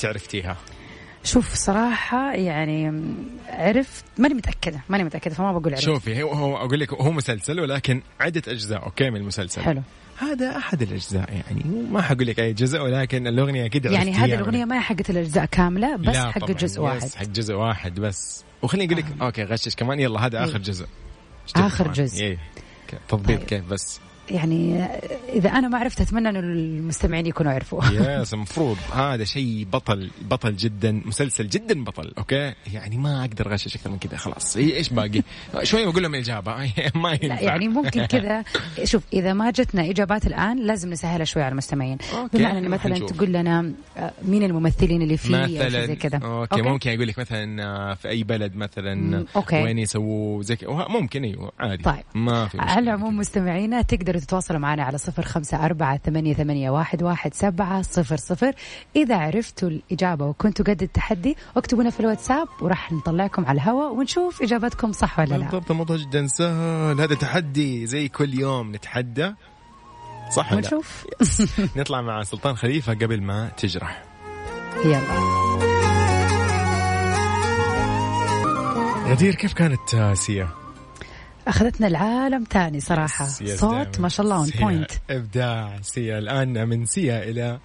انت 0.04 0.10
عرفتيها 0.10 0.58
شوف 1.24 1.54
صراحة 1.54 2.34
يعني 2.34 3.04
عرفت 3.50 4.06
ماني 4.18 4.34
متأكدة 4.34 4.82
ماني 4.90 5.04
متأكدة 5.04 5.36
فما 5.36 5.52
بقول 5.52 5.74
عرفت 5.74 5.86
شوفي 5.86 6.24
هو, 6.24 6.32
هو 6.32 6.58
أقول 6.58 6.80
لك 6.80 6.94
هو 6.94 7.12
مسلسل 7.12 7.60
ولكن 7.60 8.02
عدة 8.20 8.42
أجزاء 8.48 8.84
okay 8.84 9.10
من 9.10 9.16
المسلسل 9.16 9.62
حلو 9.62 9.82
هذا 10.18 10.58
أحد 10.58 10.82
الأجزاء 10.82 11.30
يعني 11.34 11.64
ما 11.92 12.02
حقول 12.02 12.28
لك 12.28 12.40
أي 12.40 12.54
جزء 12.54 12.82
ولكن 12.82 13.28
الأغنية 13.28 13.66
أكيد 13.66 13.86
يعني 13.86 14.14
هذه 14.14 14.34
الأغنية 14.34 14.66
ما 14.66 14.76
هي 14.76 14.82
حقت 14.82 15.10
الأجزاء 15.10 15.46
كاملة 15.46 15.96
بس 15.96 16.18
حق 16.18 16.52
جزء 16.52 16.82
واحد 16.82 17.10
حق 17.16 17.26
جزء 17.26 17.54
واحد 17.54 18.00
بس 18.00 18.44
وخليني 18.62 18.94
أقول 18.94 19.04
لك 19.04 19.22
okay 19.22 19.44
غشش 19.44 19.76
كمان 19.76 20.00
يلا 20.00 20.26
هذا 20.26 20.44
آخر 20.44 20.56
إيه. 20.56 20.62
جزء 20.62 20.86
آخر. 21.56 21.92
جزء. 21.92 22.24
إيه. 22.24 22.38
تضبيط 23.10 23.40
طيب. 23.40 23.48
كيف 23.48 23.66
بس 23.66 24.00
يعني 24.32 24.84
إذا 25.34 25.50
أنا 25.50 25.68
ما 25.68 25.78
عرفت 25.78 26.02
أتمنى 26.02 26.30
أنه 26.30 26.40
المستمعين 26.40 27.26
يكونوا 27.26 27.52
عرفوا 27.52 27.84
yes 27.86 28.34
المفروض 28.34 28.78
هذا 28.94 29.24
شيء 29.24 29.68
بطل 29.72 30.12
بطل 30.22 30.56
جدا 30.56 31.02
مسلسل 31.06 31.48
جدا 31.48 31.84
بطل 31.84 32.14
okay؟ 32.18 32.54
يعني 32.74 32.98
ما 32.98 33.22
أقدر 33.22 33.52
أغشش 33.52 33.76
أكثر 33.76 33.90
من 33.90 33.98
كذا 33.98 34.18
خلاص. 34.18 34.58
إيش 34.58 34.90
باقي؟ 34.90 35.22
شوي 35.64 35.86
بقول 35.86 36.04
لهم 36.04 36.16
الاجابه 36.16 36.56
ما 36.96 37.12
ينفع. 37.12 37.28
لا 37.28 37.42
يعني 37.42 37.68
ممكن 37.68 38.06
كذا. 38.06 38.44
شوف 38.84 39.04
إذا 39.14 39.34
ما 39.34 39.52
جتنا 39.52 39.90
إجابات 39.90 40.28
الآن 40.28 40.60
لازم 40.60 40.90
نسهلها 40.90 41.26
شوي 41.26 41.44
على 41.44 41.52
المستمعين. 41.52 41.98
okay، 42.14 42.38
بمعنى 42.38 42.70
مثلا 42.70 42.94
نشوف. 42.94 43.12
تقول 43.12 43.34
لنا 43.34 43.74
آه، 43.98 44.12
مين 44.26 44.44
الممثلين 44.44 45.02
اللي 45.02 45.18
فيه 45.18 45.38
مثلا 45.38 45.86
زي 45.86 45.96
كذا. 45.96 46.18
okay, 46.18 46.56
okay؟ 46.56 46.62
ممكن 46.62 46.90
أقول 46.90 47.08
لك 47.08 47.20
مثلا 47.20 47.64
آه، 47.64 47.94
في 47.94 48.10
أي 48.10 48.24
بلد 48.24 48.56
مثلا 48.56 49.26
okay. 49.36 49.64
وين 49.64 49.80
يسووا 49.80 50.44
زي 50.44 50.58
ممكن 50.70 51.24
أيوه 51.24 51.52
عادي. 51.60 51.84
طيب. 51.84 52.04
ما 52.16 52.48
في 52.48 52.58
على 52.60 52.80
العموم 52.80 53.18
مستمعينا 53.18 53.82
تقدروا 54.14 54.26
تتواصلوا 54.26 54.60
معنا 54.60 54.84
على 54.84 54.98
صفر 54.98 55.24
خمسة 55.24 55.66
أربعة 55.66 55.98
ثمانية, 55.98 56.34
ثمانية 56.34 56.70
واحد, 56.70 57.04
واحد 57.04 57.34
سبعة 57.34 57.82
صفر 57.82 58.18
صفر. 58.18 58.54
إذا 58.96 59.18
عرفتوا 59.18 59.70
الإجابة 59.70 60.26
وكنتوا 60.26 60.66
قد 60.66 60.84
التحدي 60.84 61.38
اكتبونا 61.58 61.90
في 61.90 62.00
الواتساب 62.00 62.48
وراح 62.62 62.92
نطلعكم 62.92 63.46
على 63.46 63.56
الهواء 63.56 63.94
ونشوف 63.94 64.42
إجابتكم 64.42 64.92
صح 64.92 65.20
ولا 65.20 65.30
لا. 65.30 65.38
بالضبط 65.38 65.72
الموضوع 65.72 65.98
جدا 65.98 66.28
سهل. 66.28 67.02
هذا 67.02 67.16
تحدي 67.16 67.86
زي 67.86 68.08
كل 68.08 68.34
يوم 68.34 68.76
نتحدى. 68.76 69.34
صح 70.32 70.52
ولا 70.54 70.62
لا؟ 70.62 70.68
ونشوف. 70.68 71.06
نطلع 71.78 72.02
مع 72.02 72.24
سلطان 72.24 72.56
خليفة 72.56 72.94
قبل 72.94 73.22
ما 73.22 73.50
تجرح. 73.58 74.04
يلا. 74.86 75.04
غدير 79.08 79.36
كيف 79.36 79.54
كانت 79.54 80.14
سيا؟ 80.14 80.63
أخذتنا 81.48 81.88
العالم 81.88 82.44
تاني 82.44 82.80
صراحة. 82.80 83.26
yes- 83.26 83.42
yes 83.42 83.60
صوت. 83.60 84.00
ما 84.00 84.10
شاء 84.10 84.24
الله 84.26 84.36
on 84.38 84.50
point 84.62 84.92
إبداع. 85.10 85.80
سيا 85.82 86.18
الآن 86.20 86.68
من 86.70 86.86
سيا 86.86 87.24
إلى 87.24 87.60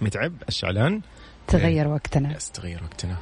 متعب. 0.00 0.32
الشعلان. 0.48 1.00
تغير 1.48 1.88
وقتنا. 1.88 2.36
yes 2.36 2.50
تغير 2.50 2.80
وقتنا. 2.84 3.16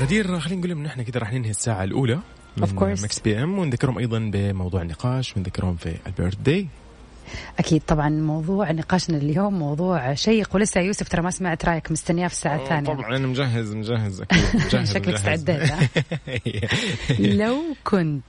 غدير 0.00 0.40
خلينا 0.40 0.58
نقول 0.60 0.70
لهم 0.70 0.82
نحن 0.82 1.02
كذا 1.02 1.20
راح 1.20 1.32
ننهي 1.32 1.50
الساعة 1.50 1.84
الأولى 1.84 2.18
Of 2.60 2.72
من. 2.72 3.02
Mix 3.02 3.18
PM 3.20 3.58
ونذكرهم 3.58 3.98
أيضا 3.98 4.18
بموضوع 4.32 4.82
النقاش 4.82 5.36
ونذكرهم 5.36 5.76
في 5.76 5.96
ال 6.06 6.34
birthday 6.34 6.68
أكيد 7.58 7.82
طبعا 7.86 8.08
موضوع 8.08 8.70
نقاشنا 8.72 9.16
اليوم 9.16 9.58
موضوع 9.58 10.14
شيق 10.14 10.50
ولسه 10.54 10.80
يوسف 10.80 11.08
ترى 11.08 11.22
ما 11.22 11.30
سمعت 11.30 11.64
رأيك 11.64 11.90
مستنياه 11.92 12.28
في 12.28 12.34
الساعة 12.34 12.56
الثانية 12.56 12.86
طبعا 12.94 13.16
أنا 13.16 13.26
مجهز 13.26 13.74
مجهز 13.74 14.20
أكيد 14.20 14.44
مجهز 14.66 14.94
شكلك. 14.94 15.14
استعديت 15.14 15.70
لو 17.40 17.56
كنت 17.84 18.22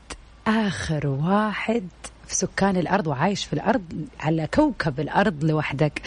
آخر 0.48 1.08
واحد 1.08 1.88
في 2.28 2.36
سكان 2.36 2.78
الأرض 2.78 3.08
وعايش 3.08 3.46
في 3.46 3.54
الأرض 3.54 3.84
على 4.20 4.48
كوكب 4.54 5.00
الأرض 5.00 5.44
لوحدك 5.44 6.02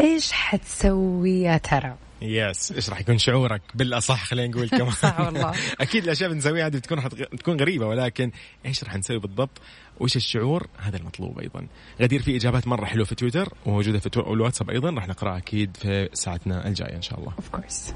إيش 0.00 0.32
حتسوي 0.32 1.42
يا 1.42 1.56
ترى؟ 1.56 1.94
yes 2.22 2.72
إيش 2.72 2.90
راح 2.90 3.00
يكون 3.00 3.18
شعورك؟ 3.18 3.62
بالأصح 3.74 4.24
خلينا 4.24 4.48
نقول 4.48 4.68
كمان. 4.78 4.90
صح 4.90 5.20
والله. 5.20 5.52
أكيد 5.80 6.04
الأشياء 6.04 6.30
اللي 6.30 6.40
بنسويها 6.42 6.66
هذه 6.66 6.76
بتكون. 6.76 6.98
بتكون 7.32 7.60
غريبة 7.60 7.86
ولكن 7.86 8.30
إيش 8.66 8.84
راح 8.84 8.96
نسوي 8.96 9.18
بالضبط؟ 9.18 9.60
وايش 10.00 10.16
الشعور؟ 10.16 10.66
هذا 10.78 10.96
المطلوب 10.96 11.38
أيضا. 11.38 11.66
غدير 12.00 12.22
في 12.22 12.36
إجابات 12.36 12.66
مرة 12.66 12.84
حلوة 12.84 13.04
في 13.04 13.14
تويتر 13.14 13.54
وموجودة 13.66 13.98
في. 13.98 14.16
الواتساب 14.16 14.70
أيضا 14.70 14.90
راح 14.90 15.08
نقرأها 15.08 15.36
أكيد 15.38 15.76
في 15.76 16.08
ساعتنا 16.12 16.66
الجاية 16.68 16.96
إن 16.96 17.02
شاء 17.02 17.18
الله. 17.18 17.32
of 17.38 17.48
course 17.48 17.94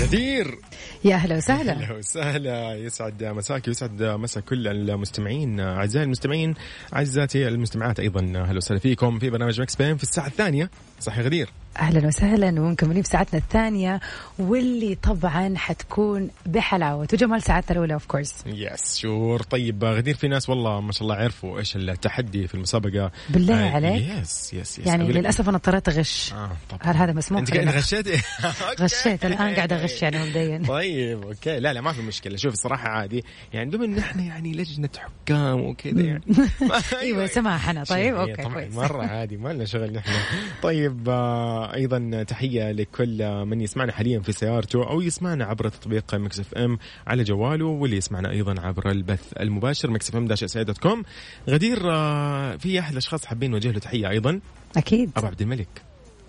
غدير! 0.00 0.58
يا 1.04 1.14
أهلا 1.14 1.36
وسهلا. 1.36 1.72
أهلا 1.72 1.96
وسهلا. 1.96 2.74
يسعد 2.74 3.24
مساك 3.24 3.68
يسعد 3.68 4.02
مسا 4.02 4.40
كل 4.40 4.68
المستمعين. 4.68 5.60
أعزائي 5.60 6.04
المستمعين 6.04 6.54
أعزائي 6.94 7.48
المستمعات 7.48 8.00
أيضا 8.00 8.20
أهلا 8.20 8.56
وسهلا 8.56 8.80
فيكم 8.80 9.18
في 9.18 9.30
برنامج 9.30 9.60
Mix 9.60 9.76
PM 9.76 9.96
في 9.96 10.02
الساعة 10.02 10.26
الثانية. 10.26 10.70
صح 11.00 11.18
يا 11.18 11.22
غدير. 11.22 11.48
أهلا 11.78 12.06
وسهلا 12.06 12.60
ومكملين 12.60 13.02
في 13.02 13.08
ساعتنا 13.08 13.38
الثانية 13.40 14.00
واللي 14.38 14.94
طبعا 14.94 15.54
حتكون 15.56 16.30
بحلاوة. 16.46 17.08
وجمال 17.12 17.42
ساعتنا 17.42 17.72
الأولى 17.72 17.94
of 17.94 18.06
course 18.06 18.34
yes 18.46 18.98
sure 18.98 19.42
طيب 19.42 19.84
غدير 19.84 20.14
في 20.14 20.28
ناس 20.28 20.48
والله 20.48 20.80
ما 20.80 20.92
شاء 20.92 21.02
الله 21.02 21.14
عرفوا 21.14 21.58
إيش 21.58 21.76
التحدي 21.76 22.46
في 22.46 22.54
المسابقة. 22.54 23.10
بالله 23.30 23.68
آه، 23.68 23.70
عليك؟ 23.70 24.02
yes 24.02 24.54
yes 24.54 24.78
yes 24.78 24.86
يعني 24.86 25.12
للأسف 25.12 25.48
أنا 25.48 25.56
اضطريت 25.56 25.88
أغش. 25.88 26.32
آه 26.32 26.50
طبعا. 26.70 26.92
هل 26.92 26.96
هذا 26.96 27.12
مسموح؟ 27.12 27.40
أنت؟ 27.40 27.56
غشيتي. 27.56 28.22
غشيت. 28.80 29.24
الآن 29.24 29.54
قاعد 29.54 29.72
أغش 29.72 30.02
يعني 30.02 30.18
مبدئيا 30.18 30.62
طيب 30.68 31.22
okay. 31.22 31.60
لا 31.60 31.72
لا 31.72 31.80
ما 31.80 31.92
في 31.92 32.02
مشكلة. 32.02 32.36
شوف 32.36 32.52
الصراحة 32.52 32.88
عادي. 32.88 33.24
يعني 33.52 33.70
بما 33.70 33.84
ان 33.84 33.98
إحنا 33.98 34.22
يعني 34.22 34.52
لجنة 34.52 34.88
حكام 34.98 35.60
وكذا 35.60 36.00
يعني. 36.00 36.22
إيوه 37.00 37.26
سماحنا. 37.26 37.84
طيب 37.84 38.16
okay 38.16 38.42
كويس. 38.42 38.74
مرة 38.74 39.02
عادي 39.06 39.36
ما 39.36 39.52
لنا 39.52 39.64
شغل 39.64 39.92
نحن. 39.92 40.10
طيب 40.62 40.89
آه 41.08 41.74
أيضا 41.74 42.22
تحية 42.22 42.72
لكل 42.72 43.44
من 43.44 43.60
يسمعنا 43.60 43.92
حاليا 43.92 44.20
في 44.20 44.32
سيارته 44.32 44.90
أو 44.90 45.00
يسمعنا 45.00 45.44
عبر 45.44 45.68
تطبيق 45.68 46.14
Mix 46.14 46.40
FM 46.40 46.78
على 47.06 47.22
جواله 47.22 47.64
واللي 47.64 47.96
يسمعنا 47.96 48.30
أيضا 48.30 48.60
عبر 48.60 48.90
البث 48.90 49.32
المباشر 49.40 49.90
Mix 49.90 50.08
FM 50.08 50.26
dash 50.26 50.56
dot 50.56 50.78
com. 50.78 51.02
غدير 51.48 51.90
آه 51.90 52.56
في 52.56 52.80
أحد 52.80 52.92
الأشخاص 52.92 53.26
حابين 53.26 53.50
نوجه 53.50 53.70
له 53.70 53.78
تحية 53.78 54.08
أيضا. 54.08 54.40
أكيد. 54.76 55.10
أبو 55.16 55.26
عبد 55.26 55.42
الملك. 55.42 55.82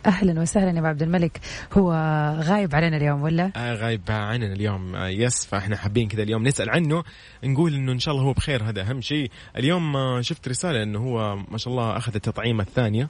أهلا 0.05 0.41
وسهلا 0.41 0.71
يا 0.71 0.79
أبو 0.79 0.87
عبد 0.87 1.03
الملك. 1.03 1.39
هو 1.73 1.93
غايب 2.39 2.75
علينا 2.75 2.97
اليوم 2.97 3.21
ولا؟ 3.21 3.51
آه 3.55 3.73
غايب 3.73 4.01
عننا 4.09 4.53
اليوم. 4.53 4.95
آه 4.95 5.07
يس 5.07 5.45
فإحنا 5.45 5.75
حابين 5.77 6.07
كذا 6.07 6.23
اليوم 6.23 6.47
نسأل 6.47 6.69
عنه 6.69 7.03
نقول 7.43 7.73
إنه 7.73 7.91
إن 7.91 7.99
شاء 7.99 8.13
الله 8.13 8.25
هو 8.25 8.33
بخير 8.33 8.63
هذا 8.63 8.81
أهم 8.81 9.01
شيء. 9.01 9.31
اليوم 9.57 9.95
آه 9.95 10.21
شفت 10.21 10.47
رسالة 10.47 10.83
إنه 10.83 10.99
هو 10.99 11.35
ما 11.35 11.57
شاء 11.57 11.73
الله 11.73 11.97
أخذ 11.97 12.15
التطعيمه 12.15 12.63
الثانية. 12.63 13.09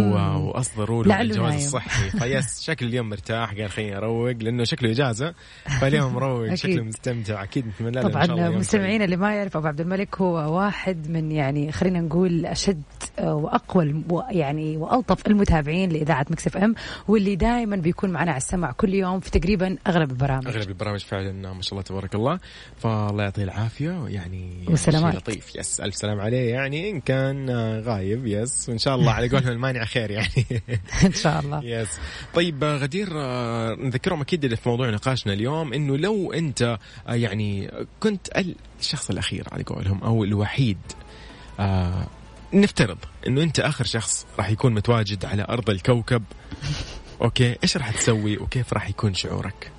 واصدروا 0.00 1.04
له 1.04 1.20
الجواز 1.20 1.52
نايم. 1.52 1.64
الصحي. 1.66 2.10
فيس 2.20 2.62
شكل 2.62 2.86
اليوم 2.86 3.08
مرتاح 3.08 3.54
قال 3.54 3.70
خليني 3.70 3.96
أروق 3.96 4.30
لأنه 4.40 4.64
شكله 4.64 4.90
اجازه 4.90 5.34
فاليوم 5.80 6.12
مروق. 6.16 6.54
شكله 6.54 6.82
مستمتع. 6.82 7.42
أكيد 7.42 7.66
نتمنى 7.66 7.90
له 7.90 8.08
طبعا 8.08 8.48
مستمعينا 8.50 9.04
اللي 9.04 9.16
ما 9.16 9.34
يعرف 9.34 9.56
أبو 9.56 9.66
عبد 9.66 9.80
الملك 9.80 10.20
هو 10.20 10.56
واحد 10.58 11.10
من 11.10 11.32
يعني 11.32 11.72
خلينا 11.72 12.00
نقول 12.00 12.46
أشد 12.46 12.82
آه، 13.18 13.34
وأقوى 13.34 14.02
يعني 14.30 14.76
وألطف 14.76 15.26
المتابعين 15.26 15.90
لإذاعة 15.92 16.26
Mix 16.30 16.56
FM 16.56 16.74
واللي 17.08 17.36
دائما 17.36 17.76
بيكون 17.76 18.10
معنا 18.10 18.30
على 18.30 18.36
السمع 18.38 18.72
كل 18.72 18.94
يوم 18.94 19.20
في 19.20 19.30
تقريبا 19.30 19.76
أغلب 19.86 20.10
البرامج. 20.10 20.46
أغلب 20.46 20.68
البرامج 20.68 21.00
فعلا 21.00 21.52
ما 21.52 21.62
شاء 21.62 21.72
الله 21.72 21.82
تبارك 21.82 22.14
الله. 22.14 22.38
فالله 22.76 23.22
يعطيه 23.24 23.42
العافية 23.44 24.04
يعني 24.08 24.64
والسلامات. 24.68 25.12
شيء 25.12 25.20
لطيف. 25.20 25.56
yes 25.56 25.80
ألف 25.80 25.94
سلام 25.94 26.20
عليه. 26.20 26.50
يعني 26.50 26.90
إن 26.90 27.00
كان 27.00 27.50
آه، 27.50 27.80
غايب 27.80 28.26
yes. 28.26 28.68
وإن 28.68 28.78
شاء 28.78 28.94
الله 28.94 29.12
على 29.12 29.28
قولهم 29.28 29.48
المانع 29.48 29.84
خير 29.86 30.10
يعني. 30.10 30.62
إن 31.06 31.12
شاء 31.12 31.40
الله. 31.40 31.64
yes 31.64 31.88
طيب 32.34 32.64
آه، 32.64 32.76
غدير 32.76 33.08
آه، 33.12 33.74
نذكرهم 33.74 34.20
أكيد 34.20 34.44
اللي 34.44 34.56
في 34.56 34.68
موضوع 34.68 34.90
نقاشنا 34.90 35.32
اليوم 35.32 35.72
إنه 35.72 35.96
لو 35.96 36.32
أنت 36.32 36.78
آه، 37.08 37.14
يعني 37.14 37.70
كنت 38.00 38.28
الشخص 38.80 39.10
الأخير 39.10 39.48
على 39.52 39.62
قولهم 39.62 40.02
أو 40.02 40.24
الوحيد 40.24 40.78
آه 41.60 42.06
نفترض 42.52 42.98
إنه 43.26 43.42
أنت 43.42 43.60
آخر 43.60 43.84
شخص 43.84 44.26
راح 44.38 44.50
يكون 44.50 44.74
متواجد 44.74 45.24
على 45.24 45.46
أرض 45.48 45.70
الكوكب 45.70 46.22
أوكي 47.22 47.56
إيش 47.62 47.76
راح 47.76 47.90
تسوي؟ 47.90 48.38
وكيف 48.38 48.72
راح 48.72 48.88
يكون 48.88 49.14
شعورك؟ 49.14 49.75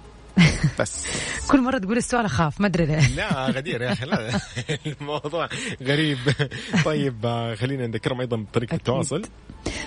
بس. 0.79 1.07
كل 1.51 1.61
مرة 1.61 1.77
تقول 1.77 1.97
السؤال 1.97 2.25
أخاف 2.25 2.61
ما 2.61 2.67
أدري 2.67 2.85
ليه. 2.85 3.07
لا 3.15 3.45
غدير 3.49 3.81
يا 3.81 3.91
أخي 3.91 4.05
لا. 4.05 4.39
الموضوع 5.01 5.49
غريب. 5.83 6.17
طيب 6.85 7.25
خلينا 7.59 7.87
نذكرهم 7.87 8.21
أيضا 8.21 8.37
بطريقة 8.37 8.75
التواصل. 8.75 9.21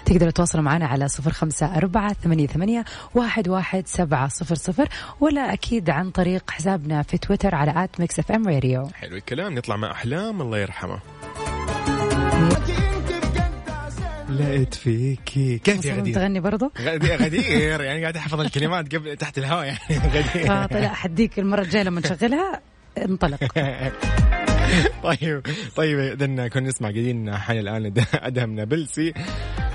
تقدروا 0.05 0.31
تتواصلوا 0.31 0.65
معنا 0.65 0.87
على 0.87 1.09
صفر 1.09 1.33
خمسة 1.33 1.77
أربعة 1.77 2.13
ثمانية, 2.13 2.47
ثمانية 2.47 2.85
واحد, 3.15 3.49
واحد 3.49 3.87
سبعة 3.87 4.29
صفر 4.29 4.55
صفر 4.55 4.89
ولا 5.21 5.53
أكيد 5.53 5.91
عن 5.91 6.11
طريق 6.11 6.51
حسابنا 6.51 7.03
في 7.03 7.19
تويتر 7.19 7.55
على 7.55 7.85
at 7.85 8.01
Mix 8.01 8.19
FM 8.19 8.49
Radio. 8.49 8.89
حلو 8.95 9.17
الكلام. 9.17 9.55
نطلع 9.55 9.77
مع 9.77 9.91
أحلام 9.91 10.43
الله 10.43 10.59
يرحمه. 10.59 10.99
لقيت 14.41 14.75
فيكي 14.75 15.59
كيف 15.59 15.85
يا 15.85 15.95
غدير؟ 15.95 16.15
تغني 16.15 16.41
برضه 16.41 16.73
غدير 16.79 17.81
يعني 17.81 18.01
قاعد 18.01 18.17
أحفظ 18.17 18.41
الكلمات 18.41 18.95
قبل 18.95 19.17
تحت 19.17 19.39
الهواء 19.39 19.65
يعني 19.65 19.79
غدير. 20.15 20.47
فطلع 20.47 20.89
حديك 20.89 21.39
المرة 21.39 21.61
الجاية 21.63 21.83
لما 21.83 22.01
نشغلها 22.01 22.61
انطلق. 22.99 23.39
طيب 25.03 25.43
طيب 25.77 25.99
اذا 25.99 26.49
كنا 26.49 26.69
نسمع 26.69 26.89
قاعدين 26.89 27.37
حان 27.37 27.59
الآن 27.59 27.93
ادهم 28.15 28.55
نابلسي 28.55 29.13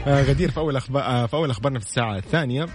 آه، 0.08 0.21
غدير 0.23 0.51
في 0.51 0.58
أول 0.58 0.75
أخبار 0.75 1.04
آه، 1.04 1.25
في 1.25 1.34
أول 1.34 1.49
أخبارنا 1.49 1.80
في 1.80 1.86
الساعة 1.86 2.17
الثانية 2.17 2.65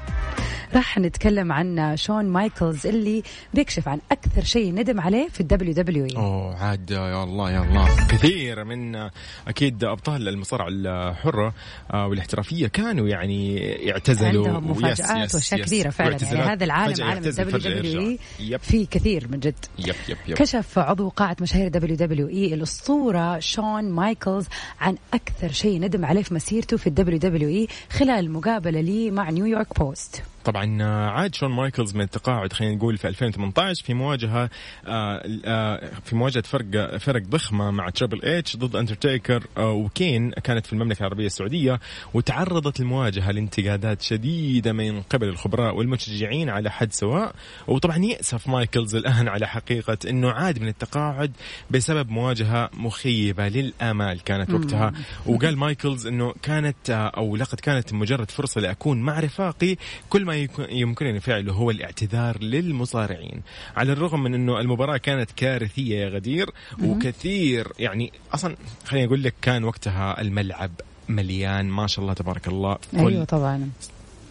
راح 0.74 0.98
نتكلم 0.98 1.52
عن 1.52 1.96
شون 1.96 2.24
مايكلز 2.24 2.86
اللي 2.86 3.22
بيكشف 3.54 3.88
عن 3.88 3.98
أكثر 4.12 4.44
شيء 4.44 4.74
ندم 4.74 5.00
عليه 5.00 5.28
في 5.28 5.40
ال 5.40 5.72
WWE. 5.74 6.16
أوه 6.16 6.56
عاد 6.56 6.90
يا 6.90 7.24
الله 7.24 7.50
يا 7.50 7.60
الله. 7.62 8.06
كثير 8.06 8.64
من 8.64 8.96
أكيد 9.48 9.84
أبطال 9.84 10.28
المصارعة 10.28 10.68
الحرة 10.70 11.54
آه، 11.92 12.06
والاحترافية 12.06 12.66
كانوا 12.66 13.08
يعني 13.08 13.56
يعتزلوا. 13.56 14.48
عندهم 14.48 14.86
yes- 14.86 15.34
واشياء. 15.34 15.60
كثيره 15.60 15.90
فعلا. 15.90 16.16
يعني 16.22 16.40
هذا 16.40 16.64
العالم 16.64 17.02
عالم 17.04 17.24
ال 17.24 17.58
WWE 17.58 18.58
في 18.58 18.86
كثير 18.86 19.28
من 19.30 19.40
جد. 19.40 19.54
yep 19.78 19.94
yep 20.08 20.16
yep 20.28 20.36
كشف 20.36 20.78
عضو 20.78 21.08
قاعة 21.08 21.36
مشاهير 21.40 21.68
WWE 21.68 22.54
الأسطورة 22.54 23.38
شون 23.38 23.90
مايكلز 23.90 24.46
عن 24.80 24.96
أكثر 25.14 25.52
شيء 25.52 25.80
ندم 25.80 26.04
عليه 26.04 26.22
في 26.22 26.34
مسيرته 26.34 26.76
في 26.76 26.86
ال 26.86 27.18
WWE 27.18 27.68
خلال 27.90 28.30
مقابلة 28.30 28.80
له 28.80 29.10
مع 29.10 29.30
نيويورك 29.30 29.78
بوست. 29.78 30.22
طبعا 30.44 30.82
آه، 30.82 31.06
عاد 31.10 31.34
شون 31.34 31.50
مايكلز 31.50 31.94
من 31.94 32.00
التقاعد 32.00 32.52
خلينا 32.52 32.74
نقول 32.74 32.98
في 32.98 33.08
2018 33.08 33.84
في 33.84 33.94
مواجهة 33.94 34.50
آه، 34.86 35.22
آه، 35.44 35.90
في 36.04 36.16
مواجهة 36.16 36.42
فرق 36.42 36.96
فرق 36.96 37.22
ضخمة 37.22 37.70
مع 37.70 37.90
Triple 37.90 38.20
H 38.24 38.56
ضد 38.56 38.76
انترتيكر 38.76 39.46
آه، 39.56 39.70
وكين 39.72 40.30
كانت 40.30 40.66
في 40.66 40.72
المملكة 40.72 41.00
العربية 41.00 41.26
السعودية 41.26 41.80
وتعرضت 42.14 42.80
المواجهه 42.80 43.30
لانتقادات 43.30 44.02
شديدة 44.02 44.72
من 44.72 45.02
قبل 45.02 45.28
الخبراء 45.28 45.74
والمشجعين 45.76 46.48
على 46.48 46.70
حد 46.70 46.92
سواء. 46.92 47.34
وطبعا 47.68 47.96
يأسف 47.96 48.48
مايكلز 48.48 48.94
الآن 48.94 49.28
على 49.28 49.46
حقيقة 49.48 49.98
إنه 50.08 50.30
عاد 50.30 50.58
من 50.58 50.68
التقاعد 50.68 51.32
بسبب 51.70 52.10
مواجهة 52.10 52.70
مخيبة 52.74 53.48
للآمال 53.48 54.24
كانت 54.24 54.50
وقتها. 54.50 54.92
وقال 55.26 55.56
مايكلز 55.58 56.06
إنه 56.06 56.34
كانت 56.42 56.90
أو 56.90 57.36
لقد 57.36 57.60
كانت 57.60 57.92
مجرد 57.92 58.30
فرصة 58.30 58.60
لأكون 58.60 59.00
مع 59.00 59.20
رفاقي 59.20 59.76
كل 60.08 60.24
ما 60.24 60.29
يكون- 60.34 60.66
يمكنني 60.70 61.20
فعله 61.20 61.52
هو 61.52 61.70
الاعتذار 61.70 62.42
للمصارعين. 62.42 63.42
على 63.76 63.92
الرغم 63.92 64.22
من 64.22 64.34
إنه 64.34 64.60
المباراة 64.60 64.96
كانت 64.96 65.30
كارثية 65.36 65.96
يا 66.00 66.08
غدير 66.08 66.50
وكثير 66.82 67.68
يعني 67.78 68.12
أصلا 68.34 68.56
خليني 68.84 69.06
أقول 69.06 69.22
لك 69.22 69.34
كان 69.42 69.64
وقتها 69.64 70.20
الملعب 70.20 70.70
مليان. 71.08 71.66
ما 71.70 71.86
شاء 71.86 72.02
الله 72.02 72.14
تبارك 72.14 72.48
الله. 72.48 72.78
أيوه 72.96 73.24
طبعا. 73.24 73.70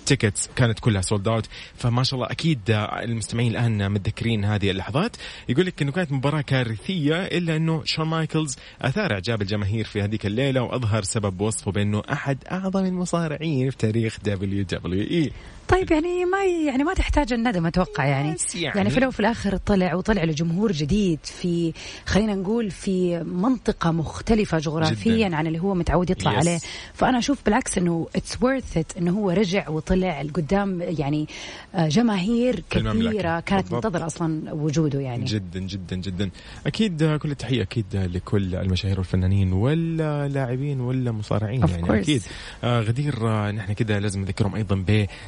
tickets 0.06 0.49
كانت 0.55 0.79
كلها 0.79 1.01
sold 1.02 1.28
out 1.28 1.45
فما 1.77 2.03
شاء 2.03 2.19
الله 2.19 2.31
أكيد 2.31 2.59
المستمعين 3.03 3.51
الآن 3.51 3.91
متذكرين 3.91 4.45
هذه 4.45 4.71
اللحظات. 4.71 5.15
يقول 5.49 5.65
لك 5.65 5.81
إنه 5.81 5.91
كانت 5.91 6.12
مباراة 6.12 6.41
كارثية 6.41 7.15
إلا 7.25 7.55
إنه 7.55 7.81
شون 7.85 8.07
مايكلز 8.07 8.57
أثار 8.81 9.13
إعجاب 9.13 9.41
الجماهير 9.41 9.85
في 9.85 10.01
هذيك 10.01 10.25
الليلة 10.25 10.62
وأظهر 10.62 11.03
سبب 11.03 11.41
وصفه 11.41 11.71
بأنه 11.71 12.01
أحد 12.12 12.38
أعظم 12.51 12.85
المصارعين 12.85 13.69
في 13.69 13.77
تاريخ 13.77 14.17
WWE 14.23 15.32
طيب 15.69 15.91
يعني 15.91 16.25
ما 16.25 16.43
يعني 16.45 16.84
ما 16.84 16.93
تحتاج 16.93 17.34
الندم 17.34 17.65
أتوقع 17.65 18.05
يعني 18.05 18.36
يعني. 18.55 18.77
يعني 18.77 18.89
في 18.89 18.97
الأول 18.97 19.08
وفي 19.10 19.19
الآخر 19.19 19.58
طلع 19.58 19.93
وطلع 19.95 20.23
لجمهور 20.23 20.71
جديد 20.71 21.19
في 21.23 21.73
خلينا 22.05 22.36
نقول 22.36 22.71
في 22.71 23.19
منطقة 23.23 23.91
مختلفة 23.91 24.58
جغرافيا 24.58 25.27
جداً. 25.27 25.36
عن 25.36 25.47
اللي 25.47 25.60
هو 25.60 25.73
متعود 25.73 26.10
يطلع 26.10 26.32
Yes. 26.34 26.38
عليه 26.38 26.60
فأنا 26.93 27.17
أشوف 27.17 27.45
بالعكس 27.45 27.77
إنه 27.77 28.08
it's 28.15 28.38
worth 28.43 28.78
it 28.78 28.97
إنه 28.97 29.12
هو 29.12 29.29
رجع 29.29 29.69
وطلع 29.69 30.21
قدام 30.34 30.82
يعني 30.82 31.27
آه، 31.75 31.88
جماهير. 31.88 32.63
كثيرة 32.69 33.39
كانت. 33.39 33.73
منتظرة 33.73 34.05
أصلا 34.05 34.53
وجوده 34.53 34.99
يعني 34.99 35.25
جدا 35.25 35.60
جدا 35.60 35.95
جدا 35.95 36.29
أكيد 36.67 37.03
كل 37.15 37.32
التحية 37.32 37.62
أكيد 37.62 37.86
لكل 37.95 38.55
المشاهير 38.55 38.97
والفنانين 38.97 39.53
واللاعبين 39.53 40.79
والمصارعين 40.82 41.65
Of 41.65 41.69
يعني 41.69 41.88
course. 41.88 41.91
أكيد 41.91 42.21
آه 42.63 42.82
غدير 42.82 43.27
آه 43.29 43.51
نحن 43.51 43.73
كده 43.73 43.99
لازم 43.99 44.21
نذكرهم 44.21 44.55
أيضا 44.55 44.75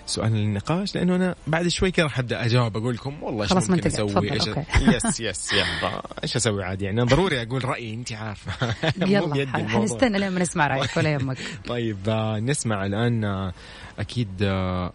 بسؤال 0.06 0.31
النقاش 0.36 0.96
لأنه 0.96 1.15
أنا 1.15 1.36
بعد 1.48 1.67
شوي 1.67 1.91
كده 1.91 2.04
راح 2.04 2.20
أبدأ 2.20 2.46
أجاوب 2.46 2.78
أقول 2.78 2.96
لكم 2.96 3.24
والله 3.24 3.44
إيش 3.44 3.70
ممكن. 3.70 3.88
أسوي 3.88 4.32
إيش. 4.34 4.48
يس 4.82 5.20
يس 5.20 5.54
يلا. 5.54 6.02
إيش 6.24 6.36
أسوي 6.36 6.63
عادي؟ 6.63 6.86
يعني 6.86 7.02
ضروري 7.02 7.41
أقول 7.41 7.65
رأيي 7.65 7.94
أنت 7.94 8.13
عارفة. 8.13 8.76
يلا. 9.08 9.67
حنستنى 9.67 10.20
لين 10.20 10.30
ما 10.30 10.39
نسمع 10.39 10.67
رأيك 10.67 10.98
ولا 10.98 11.13
يهمك. 11.13 11.38
طيب 11.67 11.98
آه، 12.08 12.39
نسمع 12.39 12.86
الآن 12.86 13.24
آه، 13.24 13.54
أكيد 14.00 14.30
آه، 14.41 14.94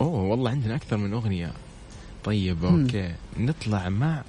أوه 0.00 0.22
والله 0.22 0.50
عندنا 0.50 0.74
أكثر 0.74 0.96
من 0.96 1.12
أغنية. 1.12 1.52
طيب 2.24 2.64
okay. 2.64 3.14
نطلع 3.38 3.88
مع 3.88 4.22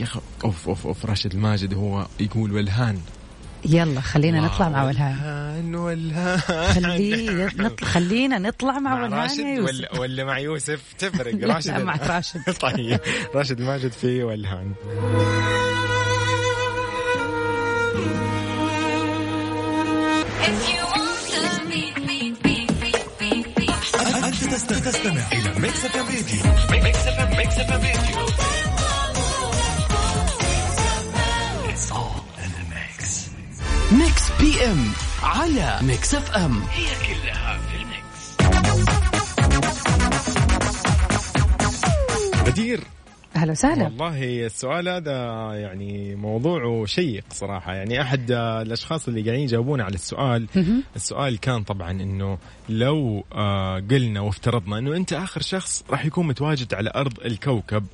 يا 0.00 0.06
أوف 0.44 0.68
أوف 0.68 0.86
أوف 0.86 1.06
راشد 1.06 1.34
الماجد 1.34 1.74
هو 1.74 2.06
يقول 2.20 2.52
والهان. 2.52 3.00
يلا 3.68 4.00
خلينا 4.00 4.40
نطلع 4.40 4.68
مع 4.68 4.84
ولهان 4.84 5.74
والهان. 5.74 5.74
والهان. 5.74 6.72
خليه 6.74 7.46
نطلع 7.56 7.88
خلينا 7.88 8.38
نطلع 8.38 8.78
مع, 8.78 8.94
مع 8.94 9.02
ولهان 9.04 9.12
راشد 9.22 9.38
يا 9.38 9.54
يوسف. 9.54 9.74
ولا 9.74 10.00
ولا 10.00 10.24
مع 10.24 10.38
يوسف. 10.38 10.80
تفرق. 10.98 11.34
لا، 11.44 11.54
راشد 11.54 11.80
مع 11.80 11.96
راشد. 11.96 12.52
طيب. 12.60 13.00
راشد 13.34 13.60
الماجد 13.60 13.92
في 13.92 14.22
والهان. 14.22 14.72
أنت 24.24 24.44
تستمع, 24.44 24.78
تستمع 24.78 25.22
إلى 25.32 25.60
ميكس 25.60 25.84
اف 25.84 25.96
ام 25.96 26.06
راديو 26.06 26.82
ميكس 26.82 26.98
اف 27.06 27.20
ام 27.20 27.36
ميكس 27.36 27.58
اف 27.58 27.72
ام 27.72 27.80
راديو 27.80 28.67
ميكس 33.92 34.30
بي 34.40 34.64
ام 34.64 34.84
على 35.22 35.78
ميكس 35.82 36.14
اف 36.14 36.30
ام 36.36 36.62
غدير 42.46 42.80
أهلا 43.36 43.52
وسهلا. 43.52 43.84
والله 43.84 44.46
السؤال 44.46 44.88
هذا 44.88 45.12
يعني 45.54 46.14
موضوعه 46.14 46.84
شيق 46.84 47.24
صراحة. 47.30 47.74
يعني 47.74 48.02
أحد 48.02 48.30
آه، 48.30 48.62
الأشخاص 48.62 49.08
اللي 49.08 49.22
قاعدين 49.22 49.44
يجاوبون 49.44 49.80
على 49.80 49.94
السؤال 49.94 50.46
السؤال 50.96 51.40
كان 51.40 51.62
طبعا 51.62 51.90
أنه 51.90 52.38
لو 52.68 53.24
آه، 53.32 53.80
قلنا 53.90 54.20
وافترضنا 54.20 54.78
أنه 54.78 54.96
أنت 54.96 55.12
آخر 55.12 55.40
شخص 55.42 55.84
راح 55.90 56.04
يكون 56.04 56.26
متواجد 56.26 56.74
على 56.74 56.92
أرض 56.94 57.20
الكوكب 57.24 57.86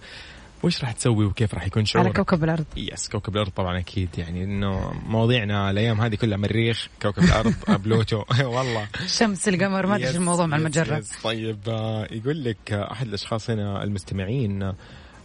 وش 0.64 0.80
راح 0.80 0.92
تسوي 0.92 1.24
وكيف 1.26 1.54
راح 1.54 1.66
يكون 1.66 1.84
شعورك؟ 1.84 2.06
على 2.06 2.14
كوكب 2.24 2.44
الأرض. 2.44 2.64
yes 2.76 3.08
كوكب 3.08 3.34
الأرض 3.36 3.50
طبعا 3.50 3.78
أكيد 3.78 4.08
يعني 4.18 4.44
إنه 4.44 4.92
مواضيعنا 5.06 5.70
الأيام 5.70 6.00
هذه 6.00 6.14
كلها 6.14 6.36
مريخ 6.38 6.88
كوكب 7.02 7.24
الأرض 7.24 7.54
بلوتو 7.84 8.22
والله. 8.40 8.88
الشمس 9.04 9.48
القمر 9.48 9.86
ما 9.86 9.96
أدري 9.96 10.10
الموضوع 10.10 10.46
مع 10.46 10.56
المجرة. 10.56 10.96
يس. 10.96 11.12
طيب 11.24 11.58
آه، 11.68 12.08
يقول 12.10 12.44
لك 12.44 12.72
أحد 12.72 13.06
الاشخاص 13.06 13.50
هنا 13.50 13.82
المستمعين 13.84 14.62
آه، 14.62 14.74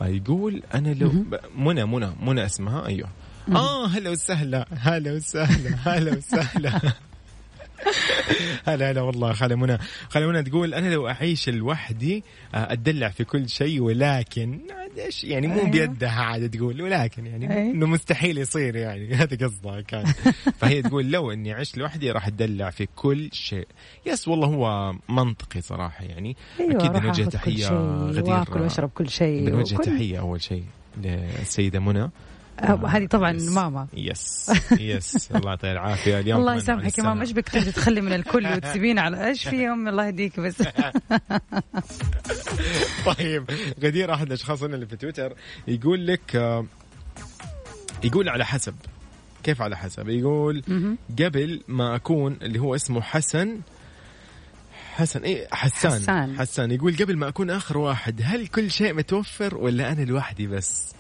يقول 0.02 0.64
أنا 0.74 0.90
لو 0.94 1.12
منى 1.56 1.86
منى 1.86 2.10
منى 2.22 2.46
اسمها 2.46 2.86
أيوه. 2.88 3.10
آه 3.56 3.88
هلا 3.88 4.10
وسهلا 4.10 4.66
هلا 4.72 5.14
وسهلا 5.14 5.76
هلا 5.86 6.18
وسهلا. 6.18 6.80
هلا 8.66 8.92
هلا 8.92 9.02
والله 9.02 9.34
خالة 9.34 9.56
منى 9.56 9.78
خالة 10.10 10.28
منى 10.28 10.44
تقول 10.44 10.74
أنا 10.74 10.90
لو 10.94 11.08
أعيش 11.08 11.50
لوحدي 11.50 12.24
آه، 12.56 12.74
اتدلع 12.74 13.10
في 13.10 13.24
كل 13.24 13.50
شيء 13.50 13.82
ولكن 13.82 14.60
إيش 14.98 15.24
يعني 15.24 15.48
مو 15.48 15.60
أيوه. 15.60 15.70
بيدها 15.70 16.10
عاد 16.10 16.50
تقول 16.50 16.82
ولكن 16.82 17.26
يعني 17.26 17.54
أيوه. 17.58 17.72
إنه 17.74 17.86
مستحيل 17.86 18.38
يصير 18.38 18.76
يعني 18.76 19.14
هذا 19.16 19.48
قصدها 19.48 19.82
كان 19.82 20.06
فهي 20.58 20.82
تقول 20.82 21.12
لو 21.12 21.32
إني 21.32 21.54
عشت 21.54 21.78
لوحدي 21.78 22.12
راح 22.12 22.28
اتدلع 22.28 22.70
في 22.70 22.88
كل 22.96 23.30
شيء. 23.34 23.68
يس 24.06 24.28
والله 24.28 24.48
هو 24.48 24.94
منطقي 25.10 25.62
صراحة 25.62 26.04
يعني. 26.06 26.36
أيوه 26.60 26.76
أكيد 26.76 26.92
بنوجه 26.92 27.24
تحية 27.24 27.68
غدير. 28.10 28.24
وآكل 28.34 28.62
وأشرب 28.62 28.90
كل 28.90 29.10
شيء 29.10 29.46
بنوجه 29.46 29.76
وكل- 29.76 29.84
تحية 29.86 30.20
أول 30.20 30.42
شيء 30.42 30.64
للسيده 31.04 31.80
منى. 31.80 32.02
آه، 32.02 32.12
هذه 32.66 33.06
طبعا 33.06 33.32
يس. 33.32 33.50
ماما. 33.50 33.88
يس 33.94 34.52
يس 34.80 35.32
الله 35.36 35.50
يعطيها 35.50 35.72
العافية. 35.72 36.20
اليوم 36.20 36.40
الله 36.40 36.56
يسامحك 36.56 36.98
يا. 36.98 37.04
ماما. 37.04 37.22
إيش 37.22 37.32
بك 37.32 37.50
تخلي 37.50 38.02
من 38.02 38.14
الكل 38.14 38.48
وتسيبين 38.48 39.00
على 39.00 39.28
إيش 39.28 39.48
في 39.48 39.56
يوم 39.64 39.88
الله 39.88 40.06
يهديك 40.06 40.40
بس؟ 40.40 40.56
طيب 43.18 43.44
غدير 43.84 44.14
أحد 44.14 44.28
الأشخاص 44.28 44.64
اللي 44.64 44.86
في 44.86 44.96
تويتر 44.96 45.34
يقول 45.68 46.08
لك 46.08 46.36
آه، 46.36 46.66
يقول 48.04 48.30
على 48.30 48.46
حسب. 48.46 48.76
كيف 49.44 49.62
على 49.62 49.78
حسب؟ 49.78 50.10
يقول 50.10 50.64
قبل 51.20 51.62
ما 51.68 51.96
أكون 51.96 52.38
اللي 52.42 52.60
هو 52.60 52.76
اسمه 52.76 53.02
حسن 53.02 53.60
حسن 54.96 55.22
إيه 55.24 55.48
حسان. 55.52 55.92
حسان. 55.92 56.38
حسان 56.40 56.72
يقول 56.72 56.96
قبل 56.96 57.18
ما 57.18 57.28
أكون 57.28 57.50
آخر 57.50 57.78
واحد 57.78 58.22
هل 58.24 58.48
كل 58.48 58.72
شيء 58.72 58.94
متوفر 58.94 59.58
ولا 59.58 59.92
أنا 59.92 60.02
لوحدي 60.02 60.48
بس؟ 60.48 60.94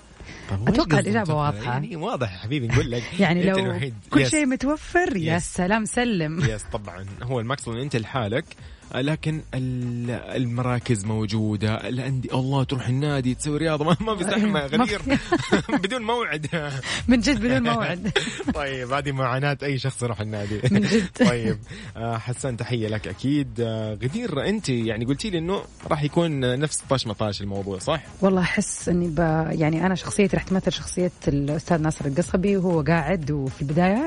أتوقع 0.51 0.71
قصدك 0.71 0.93
الإجابة 0.93 1.21
متوفر؟ 1.21 1.35
واضحة 1.35 1.71
يعني 1.71 1.95
واضح 1.95 2.33
يا 2.33 2.37
حبيبي 2.37 2.67
نقول 2.67 2.91
لك 2.91 3.03
يعني 3.19 3.43
لو 3.43 3.57
الوحيد. 3.57 3.93
كل. 4.09 4.25
شيء 4.27 4.45
متوفر 4.45 5.17
يا. 5.17 5.39
سلام 5.39 5.85
سلم 5.85 6.39
يس 6.39 6.63
طبعا 6.73 7.05
هو 7.23 7.39
إن 7.73 7.79
أنت 7.81 7.95
لحالك 7.95 8.45
لكن 8.95 9.41
ال- 9.53 10.11
المراكز 10.11 11.05
موجودة 11.05 11.87
الأندية 11.89 12.29
الله 12.33 12.63
تروح 12.63 12.87
النادي 12.87 13.35
تسوي 13.35 13.57
رياضة 13.57 13.85
ما, 13.85 13.97
ما 13.99 14.15
في 14.15 14.23
زحمة 14.31 14.47
ما 14.51 14.59
غدير. 14.59 15.01
بدون 15.83 16.01
موعد 16.01 16.47
من 17.07 17.19
جد 17.19 17.39
بدون 17.39 17.63
موعد 17.63 18.11
طيب 18.53 18.91
هذه 18.91 19.11
معاناة 19.11 19.57
أي 19.63 19.77
شخص 19.79 20.03
يروح 20.03 20.21
النادي 20.21 20.59
من 20.71 20.81
جد. 20.81 21.07
طيب 21.29 21.57
آه، 21.97 22.17
حسان 22.17 22.57
تحية 22.57 22.87
لك 22.87 23.07
أكيد 23.07 23.47
آه، 23.61 23.93
غدير 23.93 24.45
أنت 24.49 24.69
يعني 24.69 25.05
قلتي 25.05 25.29
لي 25.29 25.37
إنه 25.37 25.61
راح 25.87 26.03
يكون 26.03 26.59
نفس 26.59 26.83
طاش 26.89 27.07
مطاش 27.07 27.41
الموضوع 27.41 27.79
صح؟ 27.79 28.01
والله 28.21 28.41
أحس 28.41 28.89
إني 28.89 29.07
ب... 29.07 29.19
يعني 29.59 29.85
أنا 29.85 29.95
شخصيتي 29.95 30.37
رح 30.37 30.43
تمثل 30.43 30.71
شخصية 30.71 31.11
الأستاذ 31.27 31.81
ناصر 31.81 32.05
القصبي 32.05 32.57
وهو 32.57 32.81
قاعد 32.81 33.31
وفي 33.31 33.61
البداية 33.61 34.03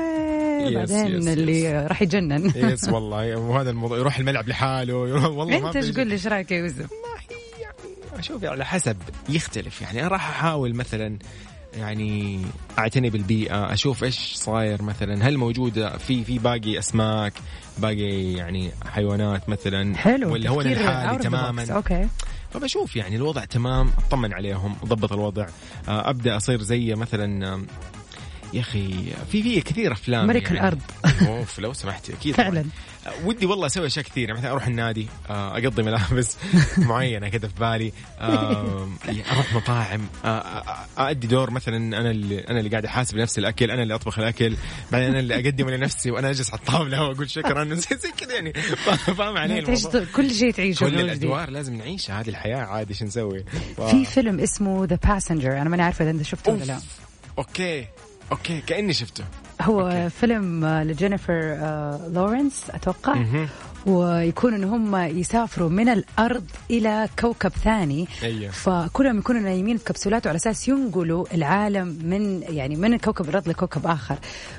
"آه", 0.61 0.69
يس، 0.69 0.91
بعدين 0.91 1.27
اللي 1.27 1.87
راح 1.87 2.01
يجنن. 2.01 2.51
يس 2.55 2.89
والله. 2.89 3.35
وهذا 3.35 3.69
الموضوع 3.69 3.97
يروح 3.97 4.17
الملعب 4.17 4.49
لحاله 4.49 4.95
والله 4.95 5.67
أنت 5.67 5.75
إيش 5.75 5.97
قول 5.97 6.07
لي؟ 6.07 6.13
إيش 6.13 6.27
رأيك 6.27 6.51
يا 6.51 6.57
يوسف؟ 6.57 6.89
شوفي 8.19 8.47
على 8.47 8.65
حسب 8.65 8.97
يختلف. 9.29 9.81
يعني 9.81 9.99
أنا 9.99 10.07
راح 10.07 10.29
أحاول 10.29 10.75
مثلا 10.75 11.17
يعني 11.77 12.41
أعتني 12.79 13.09
بالبيئة 13.09 13.73
أشوف 13.73 14.03
إيش 14.03 14.33
صاير 14.35 14.81
مثلا. 14.81 15.27
هل 15.27 15.37
موجوده 15.37 15.97
في 15.97 16.23
في 16.23 16.39
باقي 16.39 16.79
أسماك 16.79 17.33
باقي 17.77 18.33
يعني 18.33 18.71
حيوانات 18.85 19.49
مثلا؟ 19.49 19.97
حلو 19.97 20.33
ولا 20.33 20.49
هو 20.49 20.61
تفكير 20.61 20.77
لحالي. 20.81 21.23
تماما؟ 21.23 21.65
أوكي. 21.71 22.07
فبشوف 22.51 22.95
يعني 22.95 23.15
الوضع 23.15 23.45
تمام 23.45 23.89
أطمن 24.07 24.33
عليهم 24.33 24.75
أضبط 24.83 25.13
الوضع. 25.13 25.45
آه، 25.87 26.09
أبدأ 26.09 26.37
أصير 26.37 26.61
زي 26.61 26.95
مثلا 26.95 27.65
يا 28.53 28.61
أخي 28.61 29.03
في 29.31 29.43
في 29.43 29.61
كثير 29.61 29.91
أفلام 29.91 30.27
ملك 30.27 30.43
يعني. 30.43 30.59
الأرض. 30.59 30.81
أوف 31.27 31.59
لو 31.59 31.73
سمحتي 31.73 32.13
أكيد. 32.13 32.35
فعلا. 32.35 32.65
آه، 33.07 33.25
ودي 33.25 33.45
والله 33.45 33.65
أسوي 33.65 33.85
أشياء 33.87 34.05
كثير 34.05 34.27
يعني 34.27 34.39
مثلا 34.39 34.51
أروح 34.51 34.67
النادي 34.67 35.07
آه، 35.29 35.57
أقضي 35.57 35.83
ملابس 35.83 36.37
معينة 36.77 37.29
كذا 37.29 37.47
في 37.47 37.53
بالي. 37.59 37.91
آه، 38.19 38.89
أروح 39.33 39.53
مطاعم 39.53 40.07
آه، 40.25 40.27
آه، 40.27 41.09
أدي 41.09 41.27
دور 41.27 41.51
مثلا 41.51 41.77
أنا 41.77 42.11
اللي 42.11 42.39
أنا 42.39 42.59
اللي 42.59 42.69
قاعد 42.69 42.85
أحاسب 42.85 43.17
نفسي 43.17 43.39
الأكل 43.41 43.71
أنا 43.71 43.83
اللي 43.83 43.95
أطبخ 43.95 44.19
الأكل 44.19 44.55
بعدين 44.91 45.09
أنا 45.09 45.19
اللي 45.19 45.35
اقدمه 45.35 45.71
لنفسي 45.71 46.11
وأنا 46.11 46.29
أجلس 46.29 46.49
على 46.51 46.59
الطاولة 46.59 47.03
وأقول 47.03 47.29
شكرا. 47.29 47.73
زي 47.75 48.11
كذا 48.17 48.33
يعني. 48.33 48.53
فاهم 49.17 49.37
علي 49.37 49.59
الموضوع؟ 49.59 50.03
كل 50.15 50.31
شيء 50.31 50.51
تعيشه 50.51 50.79
كل. 50.85 50.99
الأدوار 50.99 51.49
لازم 51.49 51.75
نعيشها 51.75 52.19
هذه 52.21 52.29
الحياة 52.29 52.57
عادي 52.57 52.93
شو 52.93 53.05
نسوي؟ 53.05 53.45
في 53.91 54.05
فيلم 54.05 54.39
اسمه 54.39 54.85
The 54.85 54.99
Passenger 55.03 55.61
أنا 55.61 55.69
ماني 55.69 55.83
عارفة 55.83 56.03
إذا 56.03 56.11
أنت 56.11 56.21
شفته 56.21 56.51
ولا. 56.51 56.63
لا. 56.63 56.79
okay. 57.37 57.87
okay 58.31 58.61
كأني 58.61 58.93
شفته 58.93 59.23
هو 59.61 59.81
okay. 59.81 60.09
فيلم 60.09 60.65
لجينيفر 60.65 61.33
آه، 61.33 62.07
لورنس 62.13 62.69
أتوقع 62.69 63.13
مهم. 63.13 63.47
ويكون 63.85 64.53
إن 64.53 64.63
هم 64.63 64.95
يسافروا 64.95 65.69
من 65.69 65.89
الأرض 65.89 66.43
إلى 66.71 67.09
كوكب 67.19 67.49
ثاني. 67.49 68.07
أيوه. 68.23 68.51
فكلهم 68.51 69.17
يكونوا 69.17 69.41
نايمين 69.41 69.77
في 69.77 69.83
كبسولات 69.83 70.25
وعلى 70.25 70.35
أساس 70.35 70.67
ينقلوا 70.67 71.25
العالم 71.33 71.99
من 72.03 72.41
يعني 72.41 72.75
من 72.75 72.97
كوكب 72.97 73.29
الأرض 73.29 73.49
لكوكب 73.49 73.87
آخر. 73.87 74.17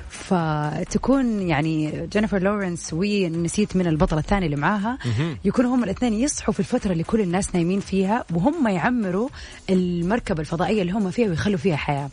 فتكون 0.09 1.41
يعني 1.41 2.07
جينيفر 2.11 2.39
لورنس 2.39 2.89
ونسيت 2.93 3.75
من 3.75 3.87
البطلة 3.87 4.19
الثانية 4.19 4.45
اللي 4.45 4.57
معاها. 4.57 4.97
يكونوا 5.45 5.75
هم 5.75 5.83
الاثنين 5.83 6.13
يصحوا 6.13 6.53
في 6.53 6.59
الفترة 6.59 6.91
اللي 6.91 7.03
كل 7.03 7.21
الناس 7.21 7.55
نايمين 7.55 7.79
فيها 7.79 8.25
وهم 8.33 8.67
يعمروا 8.67 9.29
المركبة 9.69 10.39
الفضائية 10.41 10.81
اللي 10.81 10.93
هم 10.93 11.11
فيها 11.11 11.29
ويخلوا 11.29 11.57
فيها 11.57 11.75
حياة. 11.75 12.07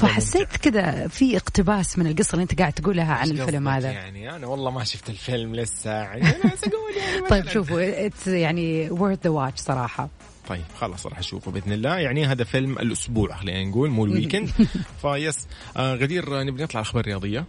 فحسيت 0.00 0.56
كذا 0.56 1.08
في 1.08 1.36
اقتباس 1.36 1.98
من 1.98 2.06
القصة 2.06 2.32
اللي 2.32 2.42
انت 2.42 2.58
قاعد 2.58 2.72
تقولها 2.72 3.14
عن 3.14 3.30
الفيلم 3.30 3.68
هذا. 3.68 3.90
يعني؟ 3.90 4.36
أنا 4.36 4.46
والله 4.46 4.70
ما 4.70 4.84
شفت 4.84 5.10
الفيلم 5.10 5.54
لسه. 5.54 5.90
يعني 5.90 6.24
بس 6.56 6.64
أقول 6.64 6.96
يعني 6.96 7.28
طيب. 7.30 7.48
شوفوا 7.48 8.06
it's 8.06 8.26
يعني 8.26 8.90
worth 8.90 9.18
the 9.24 9.30
watch 9.30 9.60
صراحة. 9.60 10.08
طيب 10.48 10.62
خلاص 10.80 11.06
راح 11.06 11.18
أشوفه 11.18 11.50
بإذن 11.50 11.72
الله. 11.72 11.98
يعني 11.98 12.26
هذا 12.26 12.44
فيلم 12.44 12.78
الأسبوع 12.78 13.36
خلينا 13.36 13.64
نقول 13.64 13.90
مو 13.90 14.04
ال 14.04 14.10
weekend 14.10 14.50
فيس 15.02 15.46
آه 15.76 15.94
غدير 15.94 16.42
نبي 16.42 16.62
نطلع 16.62 16.80
أخبار 16.80 17.04
رياضية؟ 17.04 17.44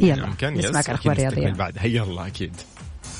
يلا 0.00 0.24
امكن 0.24 0.54
نسمعك 0.54 0.90
أكيد 0.90 1.12
أخبار 1.12 1.16
رياضية. 1.16 1.52
بعدها. 1.52 1.84
يلا 1.84 2.26
أكيد. 2.26 2.52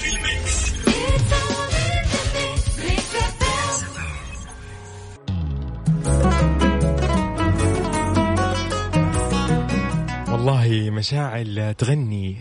والله 10.78 10.90
مشاعل 10.90 11.74
تغني 11.78 12.36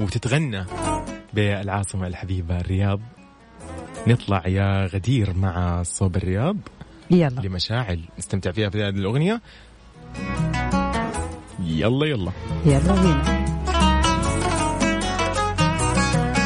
وتتغنى 0.00 0.64
بالعاصمة 1.34 2.06
الحبيبة 2.06 2.60
الرياض. 2.60 3.00
نطلع 4.06 4.46
يا 4.46 4.86
غدير 4.86 5.34
مع 5.36 5.82
صوب 5.82 6.16
الرياض. 6.16 6.56
يلا. 7.10 7.40
لمشاعل 7.40 8.00
نستمتع 8.18 8.50
فيها 8.50 8.70
في 8.70 8.78
هذه 8.78 8.88
الأغنية. 8.88 9.40
يلا 11.60 12.06
يلا. 12.06 12.32
يلا 12.66 12.94
بينا 12.94 13.46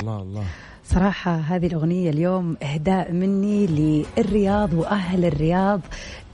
الله 0.01 0.23
الله. 0.23 0.45
صراحة 0.85 1.37
هذه 1.37 1.67
الأغنية 1.67 2.11
اليوم 2.11 2.57
إهداء 2.63 3.13
مني 3.13 3.67
للرياض 3.67 4.73
وأهل 4.75 5.25
الرياض 5.25 5.81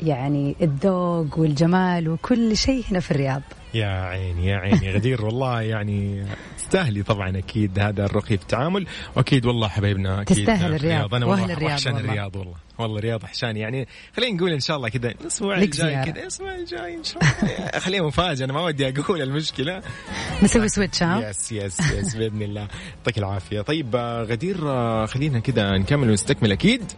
يعني 0.02 0.56
الذوق 0.62 1.38
والجمال 1.38 2.08
وكل 2.08 2.56
شيء 2.56 2.84
هنا 2.90 3.00
في 3.00 3.10
الرياض. 3.10 3.42
يا 3.74 3.86
عيني 3.86 4.46
يا 4.46 4.56
عيني 4.56 4.90
غدير. 4.94 5.24
والله 5.24 5.62
يعني 5.62 6.26
تستاهلي 6.58 7.02
طبعا 7.02 7.38
أكيد 7.38 7.78
هذا 7.78 8.04
الرقي 8.04 8.36
في 8.36 8.42
التعامل 8.42 8.86
وأكيد 9.16 9.46
والله 9.46 9.68
حبايبنا 9.68 10.22
أكيد 10.22 10.36
تستاهل 10.36 10.74
الرياض. 10.74 11.14
أنا 11.14 11.26
والله 11.26 11.52
الرياض 11.52 11.70
وحشان 11.70 11.94
والله. 11.94 12.08
الرياض 12.08 12.36
والله. 12.36 12.54
والله 12.78 12.98
الرياض 12.98 13.24
وحشان 13.24 13.56
يعني 13.56 13.88
خلينا 14.16 14.36
نقول 14.36 14.52
إن 14.52 14.60
شاء 14.60 14.76
الله 14.76 14.88
كذا 14.88 15.08
الأسبوع 15.08 15.58
الجاي. 15.58 16.04
كذا 16.04 16.22
الأسبوع 16.22 16.54
الجاي 16.54 16.96
إن 16.96 17.04
شاء 17.04 17.22
الله. 17.22 17.78
خليها 17.84 18.02
مفاجأة 18.02 18.44
أنا 18.44 18.52
ما 18.52 18.60
ودي 18.64 18.88
أقول 18.88 19.22
المشكلة. 19.22 19.82
نسوي 20.42 20.68
switch 20.68 21.02
ها؟ 21.02 21.30
yes 21.30 21.52
yes 21.52 21.80
yes 21.92 22.16
بإذن 22.16 22.42
الله. 22.42 22.68
يعطيك 22.98 23.18
العافية. 23.18 23.60
طيب 23.60 23.96
آه، 23.96 24.22
غدير 24.22 24.70
آه، 24.70 25.06
خلينا 25.06 25.38
كذا 25.38 25.78
نكمل 25.78 26.10
ونستكمل 26.10 26.52
أكيد. 26.52 26.92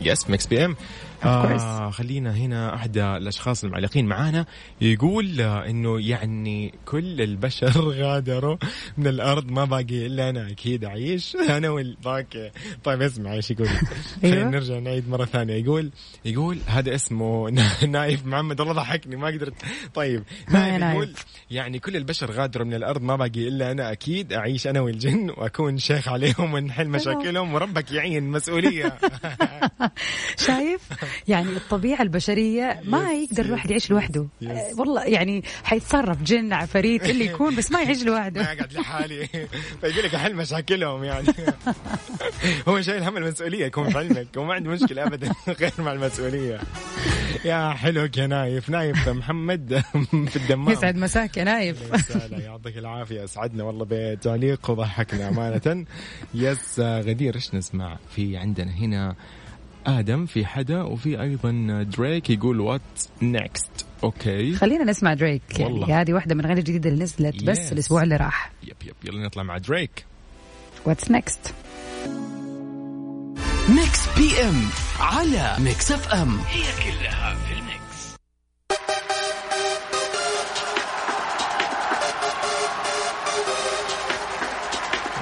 yes 0.00 0.30
مكس 0.30 0.46
بي 0.46 0.64
ام. 0.64 0.76
آه 1.24 1.90
خلينا 1.90 2.34
هنا 2.36 2.74
أحد 2.74 2.98
الأشخاص 2.98 3.64
المعلقين 3.64 4.06
معانا 4.06 4.46
يقول 4.80 5.40
آه 5.40 5.66
إنه 5.66 6.00
يعني 6.00 6.74
كل 6.86 7.20
البشر 7.20 7.88
غادروا 8.02 8.56
من 8.98 9.06
الأرض 9.06 9.50
ما 9.50 9.64
باقي 9.64 10.06
إلا 10.06 10.30
أنا 10.30 10.50
أكيد 10.50 10.84
اعيش 10.84 11.36
أنا 11.56 11.70
وال 11.70 11.96
okay 12.06 12.50
طيب 12.84 13.02
اسمع 13.02 13.32
إيش 13.32 13.50
يقول. 13.50 13.68
خلينا 14.22 14.36
أيوة. 14.36 14.50
نرجع 14.50 14.78
نعيد 14.78 15.08
مرة 15.08 15.24
ثانية. 15.24 15.54
يقول 15.54 15.90
يقول 16.24 16.58
هذا 16.66 16.94
اسمه 16.94 17.50
نايف 17.88 18.26
محمد. 18.26 18.60
والله 18.60 18.74
ضحكني 18.74 19.16
ما 19.16 19.26
قدرت. 19.26 19.54
طيب 19.94 20.22
نايف. 20.50 20.82
يقول 20.82 21.12
يعني 21.50 21.78
كل 21.78 21.96
البشر 21.96 22.30
غادروا 22.30 22.66
من 22.66 22.74
الأرض 22.74 23.02
ما 23.02 23.16
باقي 23.16 23.48
إلا 23.48 23.70
أنا 23.70 23.92
أكيد 23.92 24.32
اعيش 24.32 24.66
أنا 24.66 24.80
والجن 24.80 25.30
وأكون 25.30 25.78
شيخ 25.78 26.08
عليهم 26.08 26.54
ونحل 26.54 26.88
مشاكلهم 26.88 27.54
وربك 27.54 27.92
يعين 27.92 28.30
مسؤولية. 28.30 28.98
شايف؟ 30.36 30.80
يعني 31.28 31.48
الطبيعة 31.50 32.02
البشرية 32.02 32.80
ما 32.84 33.12
يقدر 33.12 33.44
الواحد 33.44 33.70
يعيش 33.70 33.90
لوحده. 33.90 34.26
آه، 34.42 34.70
والله 34.78 35.04
يعني 35.04 35.44
حيتصرف 35.64 36.22
جن 36.22 36.52
عفاريت 36.52 37.10
اللي 37.10 37.26
يكون 37.26 37.56
بس 37.56 37.72
ما 37.72 37.82
يعيش 37.82 38.02
ما 38.02 38.08
لوحده 38.10 38.42
اقعد 38.42 38.72
لحالي 38.72 39.26
فيقول 39.80 40.04
لك 40.04 40.14
أحل 40.14 40.34
مشاكلهم 40.34 41.04
يعني. 41.04 41.26
هو 42.68 42.80
شايل 42.80 43.02
هم 43.02 43.16
المسؤولية 43.16 43.66
يكون 43.66 43.90
في 43.90 43.98
علمك. 43.98 44.26
وما 44.36 44.54
عنده 44.54 44.70
مشكلة 44.70 45.06
ابدا 45.06 45.32
غير 45.60 45.72
مع 45.78 45.92
المسؤولية. 45.92 46.60
يا 47.44 47.70
حلوك 47.70 48.16
يا 48.18 48.26
نايف 48.26 48.70
نايف 48.70 49.08
محمد. 49.08 49.82
في 50.28 50.36
الدمام. 50.36 50.70
يسعد 50.70 50.96
مساك 50.96 51.36
يا 51.36 51.44
نايف. 51.44 51.78
يعطيك 52.32 52.78
العافية. 52.78 53.24
أسعدنا 53.24 53.64
والله 53.64 53.86
بتعليق 53.90 54.70
وضحكنا 54.70 55.28
أمانة. 55.28 55.86
yes 56.34 56.80
غدير 56.80 57.34
إيش 57.34 57.54
نسمع 57.54 57.98
في 58.14 58.36
عندنا 58.36 58.70
هنا؟ 58.72 59.16
آدم 59.86 60.26
في 60.26 60.46
حدا 60.46 60.82
وفي 60.82 61.20
أيضا 61.22 61.82
دريك 61.82 62.30
يقول 62.30 62.60
What's 62.60 62.80
Next 63.22 63.86
okay. 64.04 64.54
خلينا 64.54 64.84
نسمع 64.84 65.14
دريك. 65.14 65.42
يعني 65.58 65.72
والله. 65.72 66.00
هذه 66.00 66.12
واحدة 66.12 66.34
من 66.34 66.40
الأغاني 66.40 66.60
الجديدة 66.60 66.90
اللي 66.90 67.04
نزلت 67.04 67.44
بس 67.44 67.68
Yes. 67.68 67.72
الأسبوع 67.72 68.02
اللي 68.02 68.16
راح. 68.16 68.52
yep 68.62 68.76
yep 68.84 68.94
يلا 69.04 69.26
نطلع 69.26 69.42
مع 69.42 69.58
دريك. 69.58 70.04
What's 70.84 71.10
Next 71.10 71.54
ميكس 73.68 74.18
بي 74.18 74.40
ام 74.48 74.62
على 75.00 75.56
ميكس 75.58 75.92
اف 75.92 76.08
ام 76.14 76.38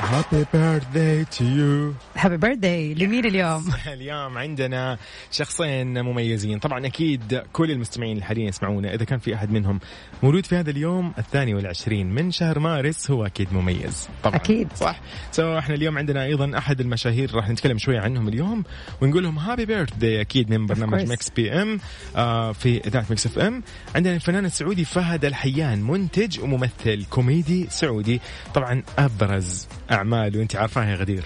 happy 0.03 0.45
birthday 0.53 1.25
to 1.25 1.45
you 1.45 1.93
happy 2.23 2.37
birthday 2.37 2.95
لمين 2.95 3.25
اليوم؟ 3.25 3.73
اليوم 3.95 4.39
عندنا 4.39 4.99
شخصين 5.31 6.03
مميزين 6.03 6.59
طبعا 6.59 6.87
أكيد 6.87 7.43
كل 7.53 7.71
المستمعين 7.71 8.17
الحاليين 8.17 8.49
يسمعونا 8.49 8.95
إذا 8.95 9.05
كان 9.05 9.19
في 9.19 9.35
أحد 9.35 9.51
منهم 9.51 9.81
مولود 10.23 10.47
في 10.47 10.57
هذا 10.57 10.71
اليوم 10.71 11.13
الثاني 11.19 11.55
والعشرين 11.55 12.15
من 12.15 12.31
شهر 12.31 12.59
مارس 12.59 13.11
هو 13.11 13.27
أكيد 13.27 13.53
مميز 13.53 14.09
طبعا 14.23 14.37
أكيد. 14.37 14.69
صح 14.75 15.01
so 15.33 15.59
إحنا 15.59 15.75
اليوم 15.75 15.99
عندنا 15.99 16.25
أيضا 16.25 16.59
أحد 16.59 16.81
المشاهير 16.81 17.35
راح 17.35 17.49
نتكلم 17.49 17.79
شوي 17.79 17.99
عنهم 17.99 18.29
اليوم 18.29 18.65
ونقول 19.01 19.23
لهم 19.23 19.39
happy 19.38 19.67
birthday 19.67 20.21
أكيد 20.21 20.51
من 20.51 20.67
برنامج. 20.67 21.11
مكس 21.11 21.31
بي 21.31 21.53
ام 21.53 21.81
آه 22.17 22.53
في 22.53 22.87
إذاعة 22.87 23.07
مكس 23.11 23.27
اف 23.27 23.39
ام 23.39 23.63
عندنا 23.95 24.15
الفنان 24.15 24.45
السعودي 24.45 24.85
فهد 24.85 25.25
الحيان 25.25 25.83
منتج 25.83 26.41
وممثل 26.41 27.05
كوميدي 27.11 27.67
سعودي 27.71 28.21
طبعا 28.55 28.83
أبرز 28.99 29.69
اعماله 29.91 30.43
انت 30.43 30.57
عارفاها 30.57 30.91
يا 30.91 30.97
غدير. 30.97 31.25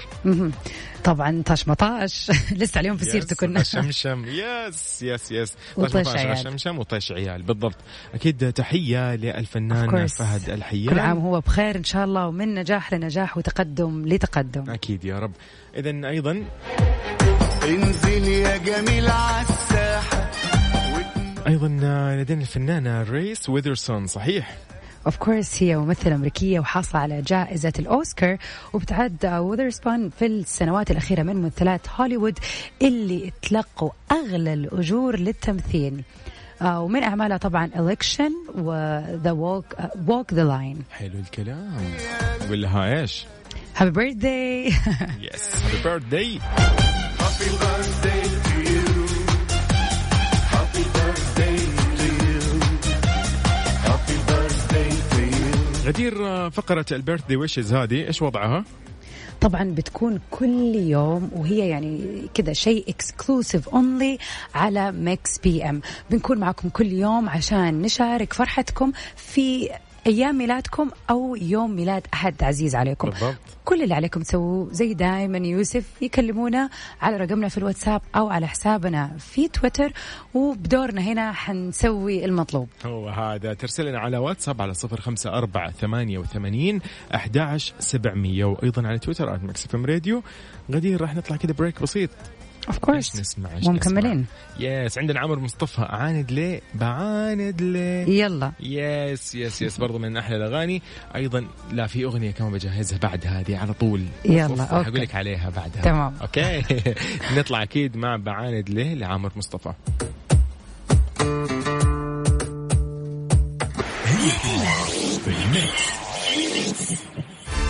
طبعا 1.04 1.42
طاش 1.46 1.68
مطاش. 1.68 2.30
لسه 2.60 2.80
اليوم 2.80 2.96
في 2.96 3.04
سيرته 3.04 3.36
كنا 3.36 3.62
شمشم 3.62 4.24
يس 4.24 5.02
يس 5.02 5.32
يس 5.32 5.52
وطيش 5.76 5.92
طيش 5.92 6.08
عيال. 6.08 6.38
شمشم 6.38 6.78
وطيش 6.78 7.12
عيال. 7.12 7.42
بالضبط. 7.42 7.76
أكيد 8.14 8.52
تحية 8.52 9.14
للفنان. 9.14 10.06
فهد 10.06 10.40
كل 10.40 10.50
عام 10.50 10.56
الحيان 10.58 11.18
هو 11.18 11.40
بخير 11.40 11.76
إن 11.76 11.84
شاء 11.84 12.04
الله 12.04 12.26
ومن 12.26 12.54
نجاح 12.54 12.94
لنجاح 12.94 13.36
وتقدم 13.36 14.06
لتقدم. 14.06 14.70
أكيد 14.70 15.04
يا 15.04 15.18
رب. 15.18 15.32
اذا 15.76 16.08
أيضا 16.08 16.44
انزل 17.64 18.28
يا 18.28 18.56
جميل 18.56 19.08
عالساحة 19.08 20.30
أيضا 21.46 21.68
لدينا 22.20 22.40
الفنانة 22.40 23.02
ريس 23.02 23.48
ويذرسبون 23.48 24.06
صحيح؟ 24.06 24.56
of 25.06 25.16
course 25.16 25.62
هي 25.62 25.76
ممثلة 25.76 26.14
أمريكية 26.14 26.60
وحاصلة 26.60 27.00
على 27.00 27.22
جائزة 27.22 27.72
الأوسكار 27.78 28.36
وبتعد 28.72 29.26
ويذرسبون 29.26 30.10
في 30.10 30.26
السنوات 30.26 30.90
الأخيرة 30.90 31.22
من 31.22 31.36
ممثلات 31.36 31.80
هوليوود 31.96 32.38
اللي 32.82 33.32
تلقوا 33.42 33.90
أغلى 34.12 34.52
الأجور 34.52 35.18
للتمثيل. 35.18 36.02
آه، 36.62 36.80
ومن 36.80 37.02
أعمالها 37.02 37.36
طبعا 37.36 37.70
Election 37.76 38.32
و 38.54 38.73
the 38.73 39.30
Walk 39.32 39.64
Walk 40.08 40.32
the 40.32 40.44
Line 40.44 40.82
حلو 40.90 41.18
الكلام. 41.18 41.76
نقول 42.44 42.62
لها 42.62 43.00
إيش؟ 43.00 43.24
happy 43.76 43.90
birthday 43.90 44.66
yes 45.20 45.50
happy 45.64 45.82
birthday 45.84 46.40
غدير 55.86 56.26
آه، 56.26 56.48
فقرة 56.48 56.86
ال 56.92 56.97
birthday 56.97 57.36
wishes 57.36 57.74
هذه 57.74 58.06
إيش 58.06 58.22
وضعها؟ 58.22 58.64
طبعا 59.40 59.64
بتكون 59.64 60.20
كل 60.30 60.74
يوم 60.74 61.30
وهي 61.32 61.68
يعني 61.68 62.22
كذا 62.34 62.52
شيء 62.52 62.84
exclusive 62.88 63.68
only 63.68 64.18
على 64.54 64.92
ميكس 64.92 65.38
بي 65.38 65.64
ام 65.64 65.80
بنكون 66.10 66.38
معكم 66.38 66.68
كل 66.68 66.92
يوم 66.92 67.28
عشان 67.28 67.82
نشارك 67.82 68.32
فرحتكم 68.32 68.92
في 69.16 69.68
أيام 70.06 70.38
ميلادكم 70.38 70.90
أو 71.10 71.36
يوم 71.36 71.76
ميلاد 71.76 72.06
أحد 72.14 72.42
عزيز 72.42 72.74
عليكم. 72.74 73.10
بالضبط. 73.10 73.36
كل 73.64 73.82
اللي 73.82 73.94
عليكم 73.94 74.22
تسووه. 74.22 74.72
زي 74.72 74.94
دائما 74.94 75.38
يوسف 75.38 76.02
يكلمونا 76.02 76.70
على 77.02 77.16
رقمنا 77.16 77.48
في 77.48 77.58
الواتساب 77.58 78.02
أو 78.16 78.28
على 78.28 78.46
حسابنا 78.46 79.16
في 79.18 79.48
تويتر 79.48 79.92
وبدورنا 80.34 81.00
هنا 81.00 81.32
حنسوي 81.32 82.24
المطلوب. 82.24 82.68
هو 82.84 83.08
هذا. 83.08 83.54
ترسل 83.54 83.86
لنا 83.86 83.98
على 83.98 84.18
واتساب 84.18 84.62
على 84.62 84.74
صفر 84.74 85.00
خمسة 85.00 85.30
أربعة 85.30 85.70
ثمانية 85.70 86.18
وثمانين 86.18 86.80
أحداش 87.14 87.74
سبعمية. 87.78 88.44
وأيضا 88.44 88.88
على 88.88 88.98
تويتر 88.98 89.34
at 89.34 89.44
Mix 89.44 89.74
FM 89.74 89.86
Radio. 89.86 90.22
غدير 90.72 91.00
راح 91.00 91.14
نطلع 91.14 91.36
كده 91.36 91.54
break 91.54 91.82
بسيط. 91.82 92.10
of 92.68 92.78
course 92.78 93.20
نسمع 93.20 93.50
ومكملين؟ 93.66 94.26
yes 94.60 94.98
عندنا 94.98 95.20
عمر 95.20 95.38
مصطفى. 95.38 95.80
عاند 95.82 96.32
ليه؟ 96.32 96.60
بعاند 96.74 97.62
ليه؟ 97.62 98.08
يلا. 98.24 98.52
yes 98.60 99.34
yes 99.34 99.62
yes 99.62 99.78
برضو 99.78 99.98
من 99.98 100.16
أحلى 100.16 100.36
الأغاني. 100.36 100.82
أيضا 101.14 101.46
لا 101.72 101.86
في 101.86 102.04
أغنية 102.04 102.30
كمان 102.30 102.52
بجهزها 102.52 102.98
بعد 102.98 103.26
هذه 103.26 103.58
على 103.58 103.72
طول. 103.72 104.04
يلا، 104.24 104.62
okay. 104.64 104.84
حقول 104.84 105.00
لك 105.00 105.14
عليها 105.14 105.50
بعدها 105.50 105.82
تمام. 105.82 106.14
okay. 106.22 106.62
نطلع 107.38 107.62
أكيد 107.62 107.96
مع 107.96 108.16
بعاند 108.16 108.70
ليه 108.70 108.94
لعمر 108.94 109.32
مصطفى. 109.36 109.72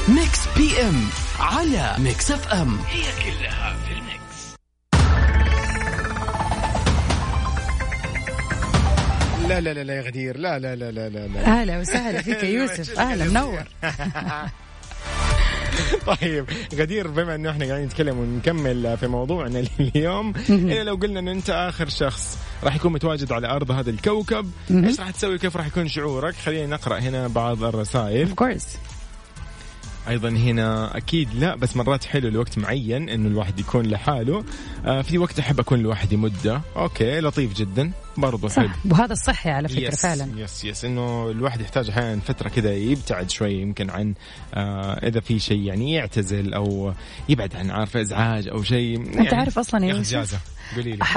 Mix 0.08 0.48
PM 0.56 1.08
على 1.40 1.94
Mix 1.98 2.30
FM. 2.30 2.78
هي 2.88 3.02
كلها 3.24 3.76
لا 9.56 9.60
لا 9.60 9.74
لا 9.74 9.84
لا 9.84 9.94
يا 9.96 10.02
غدير. 10.02 10.36
لا 10.38 10.58
لا 10.58 10.76
لا 10.76 10.90
لا 10.90 11.08
لا, 11.08 11.26
لا. 11.26 11.46
أهلا 11.46 11.78
وسهلا 11.78 12.22
فيك 12.22 12.42
يا 12.42 12.48
يوسف. 12.60 12.98
أهلا 12.98 13.24
منور. 13.24 13.62
طيب 16.06 16.44
غدير 16.74 17.08
بما 17.08 17.34
إنه 17.34 17.50
إحنا 17.50 17.66
قاعدين 17.66 17.86
نتكلم 17.86 18.18
ونكمل 18.18 18.96
في 18.96 19.06
موضوعنا 19.06 19.64
اليوم 19.80 20.32
إيه 20.50 20.82
لو 20.82 20.94
قلنا 20.94 21.20
إنه 21.20 21.32
أنت 21.32 21.50
آخر 21.50 21.88
شخص 21.88 22.38
راح 22.64 22.76
يكون 22.76 22.92
متواجد 22.92 23.32
على 23.32 23.46
أرض 23.48 23.70
هذا 23.70 23.90
الكوكب 23.90 24.50
إيش 24.70 25.00
راح 25.00 25.10
تسوي؟ 25.10 25.38
كيف 25.38 25.56
راح 25.56 25.66
يكون 25.66 25.88
شعورك؟ 25.88 26.34
خلينا 26.34 26.66
نقرأ 26.66 26.98
هنا 26.98 27.28
بعض 27.28 27.64
الرسائل. 27.64 28.34
أيضا 30.08 30.28
هنا 30.28 30.96
أكيد 30.96 31.28
لا 31.34 31.56
بس 31.56 31.76
مرات 31.76 32.04
حلو 32.04 32.28
لوقت 32.28 32.58
معين 32.58 33.08
إنه 33.08 33.28
الواحد 33.28 33.60
يكون 33.60 33.86
لحاله. 33.86 34.44
آه 34.86 35.02
في 35.02 35.18
وقت 35.18 35.38
أحب 35.38 35.60
أكون 35.60 35.78
لوحدي 35.78 36.16
مدة. 36.16 36.60
okay 36.76 37.20
لطيف 37.20 37.54
جدا. 37.54 37.90
برضو 38.18 38.48
حلو. 38.48 38.68
صح 38.68 38.76
وهذا 38.90 39.12
الصحي 39.12 39.50
على 39.50 39.68
فكرة 39.68 39.88
yes 39.88 40.02
فعلا. 40.02 40.28
yes 40.36 40.64
yes. 40.64 40.84
إنه 40.84 41.30
الواحد 41.30 41.60
يحتاج 41.60 41.88
أحيانا 41.90 42.20
فترة 42.20 42.48
كذا 42.48 42.74
يبتعد 42.74 43.30
شوي 43.30 43.54
يمكن 43.54 43.90
عن 43.90 44.14
آه 44.54 45.06
إذا 45.06 45.20
في 45.20 45.38
شيء 45.38 45.60
يعني 45.60 45.92
يعتزل 45.92 46.54
أو 46.54 46.92
يبعد 47.28 47.56
عن 47.56 47.70
عارف 47.70 47.96
إزعاج 47.96 48.48
أو 48.48 48.62
شيء. 48.62 49.00
يعني 49.06 49.20
انت 49.20 49.34
عارف 49.34 49.58
أصلا 49.58 49.86
يا 49.86 50.26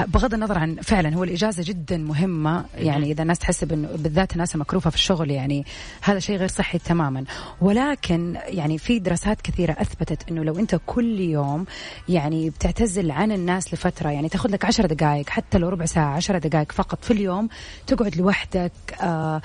بغض 0.06 0.34
النظر 0.34 0.58
عن 0.58 0.76
فعلا 0.76 1.14
هو 1.14 1.24
الإجازة 1.24 1.62
جدا 1.66 1.98
مهمة. 1.98 2.64
يعني 2.74 3.12
إذا 3.12 3.22
الناس 3.22 3.38
تحسب 3.38 3.72
انه 3.72 3.88
بالذات 3.88 4.32
الناس 4.32 4.54
المكروفة 4.54 4.90
في 4.90 4.96
الشغل 4.96 5.30
يعني 5.30 5.64
هذا 6.02 6.18
شيء 6.18 6.36
غير 6.36 6.48
صحي 6.48 6.78
تماما. 6.78 7.24
ولكن 7.60 8.36
يعني 8.46 8.78
في 8.78 8.98
دراسات 8.98 9.40
كثيرة 9.40 9.72
أثبتت 9.72 10.28
إنه 10.30 10.44
لو 10.44 10.58
أنت 10.58 10.80
كل 10.86 11.20
يوم 11.20 11.64
يعني 12.08 12.50
بتعتزل 12.50 13.10
عن 13.10 13.32
الناس 13.32 13.74
لفترة 13.74 14.10
يعني 14.10 14.28
تاخذ 14.28 14.50
لك 14.50 14.64
عشر 14.64 14.86
دقائق 14.86 15.28
حتى 15.30 15.58
لو 15.58 15.68
ربع 15.68 15.84
ساعة 15.84 16.16
عشر 16.16 16.38
دقائق 16.38 16.72
فقط 16.72 17.04
في 17.04 17.10
اليوم 17.10 17.48
تقعد 17.86 18.16
لوحدك 18.16 18.72
آه 19.02 19.42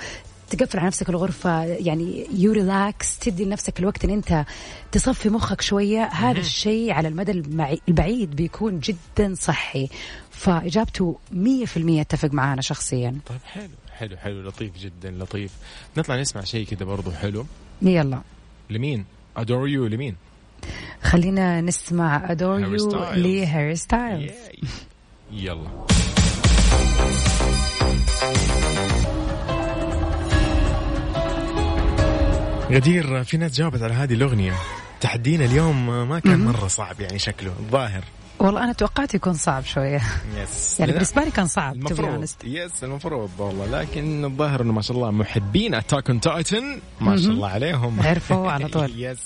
تقفل 0.50 0.78
على 0.78 0.86
نفسك 0.86 1.08
الغرفة 1.08 1.64
يعني 1.64 2.26
you 2.34 2.52
relax 2.52 3.18
تدي 3.18 3.44
لنفسك 3.44 3.80
الوقت 3.80 4.04
إن 4.04 4.10
أنت 4.10 4.44
تصفي 4.92 5.28
مخك 5.28 5.60
شوية. 5.60 6.04
هذا 6.04 6.40
الشيء 6.40 6.92
على 6.92 7.08
المدى 7.08 7.32
البعيد 7.88 8.36
بيكون 8.36 8.80
جدا 8.80 9.34
صحي. 9.34 9.88
فإجابته 10.30 11.18
100% 11.32 12.00
أتفق 12.00 12.28
معانا 12.32 12.62
شخصيا. 12.62 13.18
طيب 13.26 13.38
حلو 13.44 13.68
حلو 13.92 14.16
حلو 14.16 14.42
لطيف 14.48 14.78
جدا 14.78 15.10
لطيف. 15.10 15.52
نطلع 15.96 16.20
نسمع 16.20 16.44
شيء 16.44 16.66
كذا 16.66 16.84
برضو 16.84 17.10
حلو. 17.10 17.46
يلا. 17.82 18.20
لمين؟ 18.70 19.04
Adore 19.36 19.68
You 19.68 19.86
لمين؟ 19.86 20.16
خلينا 21.02 21.60
نسمع 21.60 22.30
Adore 22.30 22.60
You. 22.60 22.90
لهاري 23.14 23.76
ستايلز. 23.76 24.32
يلا. 25.32 25.86
غدير 32.70 33.24
في 33.24 33.36
ناس 33.36 33.52
جاوبت 33.58 33.82
على 33.82 33.94
هذه 33.94 34.14
الأغنية. 34.14 34.52
تحدينا 35.00 35.44
اليوم 35.44 36.08
ما 36.08 36.18
كان 36.18 36.44
مرة 36.44 36.66
صعب 36.66 37.00
يعني 37.00 37.18
شكله 37.18 37.52
الظاهر. 37.60 38.04
والله 38.38 38.64
أنا 38.64 38.72
توقعت 38.72 39.14
يكون 39.14 39.34
صعب 39.34 39.64
شوية. 39.64 40.02
yes 40.42 40.76
يعني 40.80 40.92
لا، 40.92 40.96
بالنسبة 40.98 41.24
لي 41.24 41.30
كان 41.30 41.46
صعب 41.46 41.74
المفروض. 41.74 42.26
yes 42.44 42.84
المفروض 42.84 43.30
والله. 43.38 43.80
لكن 43.80 44.24
الظاهر 44.24 44.62
إنه 44.62 44.72
ما 44.72 44.82
شاء 44.82 44.96
الله 44.96 45.10
محبين 45.10 45.74
Attack 45.74 46.10
on 46.10 46.20
Titan 46.20 46.80
ما 47.00 47.16
شاء 47.16 47.30
الله 47.30 47.48
عليهم. 47.48 48.00
عرفوا 48.00 48.50
على 48.52 48.68
طول. 48.68 48.90
yes 48.96 49.18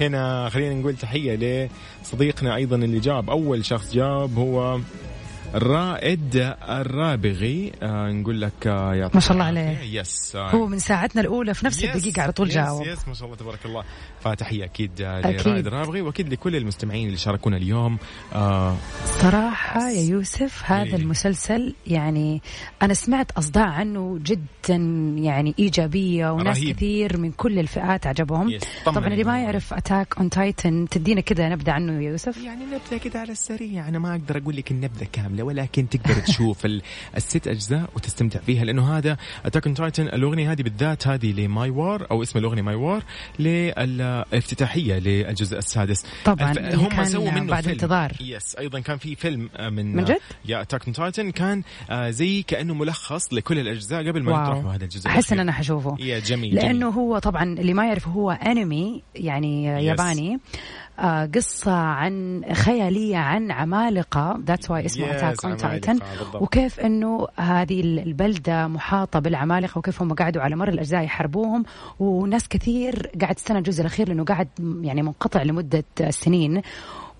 هنا 0.00 0.48
خلينا 0.48 0.74
نقول 0.74 0.96
تحية 0.96 1.68
لصديقنا 2.02 2.54
أيضا 2.56 2.76
اللي 2.76 3.00
جاب 3.00 3.30
أول 3.30 3.64
شخص 3.64 3.92
جاب 3.92 4.38
هو 4.38 4.80
رائد 5.54 6.54
الرابغي 6.68 7.72
آه 7.82 8.10
نقول 8.10 8.40
لك 8.40 8.66
آه 8.66 8.94
يعطيك 8.94 9.14
ما 9.14 9.20
شاء 9.20 9.32
الله. 9.32 9.44
عليه. 9.44 10.00
yes 10.00 10.36
آه 10.36 10.50
هو 10.50 10.66
من 10.66 10.78
ساعتنا 10.78 11.20
الأولى 11.22 11.54
في 11.54 11.66
نفس 11.66 11.84
الدقيقة 11.84 12.22
على 12.22 12.32
طول 12.32 12.48
جاوب 12.48 12.86
yes 12.86 13.08
ما 13.08 13.14
شاء 13.14 13.24
الله 13.24 13.36
تبارك 13.36 13.66
الله 13.66 13.84
فتحيه 14.20 14.64
أكيد 14.64 15.00
آه، 15.00 15.20
أكيد. 15.20 15.48
لرائد 15.48 15.66
الرابغي 15.66 16.00
وأكيد 16.02 16.28
لكل 16.32 16.56
المستمعين 16.56 17.06
اللي 17.06 17.18
شاركونا 17.18 17.56
اليوم 17.56 17.98
آه 18.34 18.76
صراحة 19.04 19.90
يا 19.90 20.00
يوسف 20.10 20.62
هذا 20.64 20.84
لي. 20.84 20.96
المسلسل 20.96 21.74
يعني 21.86 22.42
أنا 22.82 22.94
سمعت 22.94 23.30
أصداء 23.30 23.68
عنه 23.68 24.18
جدا 24.22 24.76
يعني 25.16 25.54
إيجابية 25.58 26.30
وناس 26.30 26.58
رهيب. 26.58 26.76
كثير 26.76 27.16
من 27.18 27.32
كل 27.32 27.58
الفئات 27.58 28.06
عجبهم. 28.06 28.58
طبعا 28.86 29.06
اللي 29.06 29.24
ما 29.24 29.42
يعرف 29.42 29.74
Attack 29.74 30.18
on 30.18 30.30
Titan 30.30 30.88
تدينا 30.90 31.20
كذا 31.20 31.48
نبدأ 31.48 31.72
عنه 31.72 31.92
يا 32.02 32.10
يوسف 32.10 32.36
يعني 32.44 32.64
نبذة 32.64 32.96
كده 33.04 33.20
على 33.20 33.32
السريع 33.32 33.88
أنا 33.88 33.98
ما 33.98 34.10
أقدر 34.12 34.38
أقول 34.38 34.56
لك 34.56 34.70
النبذة 34.70 35.06
كاملة 35.12 35.39
ولكن 35.42 35.88
تقدر 35.88 36.14
تشوف 36.14 36.66
ال- 36.66 36.82
الست 37.16 37.48
أجزاء 37.48 37.90
وتستمتع 37.96 38.40
فيها 38.40 38.64
لأنه 38.64 38.98
هذا 38.98 39.16
Attack 39.46 39.66
on 39.66 39.74
Titan 39.74 40.06
الأغنية 40.06 40.52
هذه 40.52 40.62
بالذات 40.62 41.06
هذه 41.08 41.32
ل 41.32 41.45
My 41.45 41.70
War 41.70 42.06
أو 42.10 42.22
اسم 42.22 42.38
الأغنية 42.38 42.62
My 42.62 42.74
War 42.74 43.02
للافتتاحية 43.38 44.98
للجزء 44.98 45.58
السادس 45.58 46.06
طبعا 46.24 46.52
هم 46.74 47.04
سووا 47.04 47.30
منه 47.30 47.50
بعد 47.50 47.62
فيلم. 47.62 47.72
انتظار. 47.74 48.12
yes 48.20 48.56
أيضا 48.56 48.80
كان 48.80 48.98
في 48.98 49.14
فيلم 49.14 49.50
آه، 49.56 49.68
من 49.68 49.96
من 49.96 50.04
جد؟ 50.04 50.18
يا 50.44 50.60
Attack 50.62 50.84
on 50.84 50.92
Titan 50.92 51.30
كان 51.30 51.62
آه، 51.90 52.10
زي 52.10 52.42
كأنه 52.42 52.74
ملخص 52.74 53.32
لكل 53.32 53.58
الأجزاء 53.58 54.08
قبل 54.08 54.22
ما 54.22 54.32
يطرحوا 54.32 54.72
هذا 54.74 54.84
الجزء 54.84 55.08
إن 55.10 55.12
الأخير. 55.18 55.40
أنا 55.40 55.52
حشوفه 55.52 55.96
يا 56.00 56.18
جميل 56.18 56.54
لأنه 56.54 56.70
جميل. 56.90 56.94
هو 56.94 57.18
طبعا 57.18 57.42
اللي 57.44 57.74
ما 57.74 57.86
يعرف 57.86 58.08
هو 58.08 58.30
أنمي 58.30 59.02
يعني 59.14 59.50
Yes. 59.50 59.82
ياباني 59.82 60.34
آه 60.34 60.38
قصة 61.34 61.72
عن 61.72 62.44
خيالية 62.52 63.16
عن 63.16 63.50
عمالقة. 63.50 64.40
that's 64.46 64.70
why 64.70 64.86
اسمه 64.86 65.06
on 65.06 65.14
عمالقة، 65.14 65.54
Titan. 65.54 65.98
وكيف 66.34 66.80
إنه 66.80 67.26
هذه 67.36 67.80
البلدة 67.80 68.66
محاطة 68.68 69.18
بالعمالقة 69.18 69.78
وكيف 69.78 70.02
هم 70.02 70.14
قعدوا 70.14 70.42
على 70.42 70.56
مر 70.56 70.68
الأجزاء 70.68 71.04
يحاربوهم. 71.04 71.64
وناس 71.98 72.48
كثير 72.48 73.10
قاعد 73.20 73.34
تستنى 73.34 73.58
الجزء 73.58 73.80
الأخير 73.80 74.08
لأنه 74.08 74.24
قاعد 74.24 74.48
يعني 74.82 75.02
منقطع 75.02 75.42
لمدة 75.42 75.84
سنين. 76.10 76.62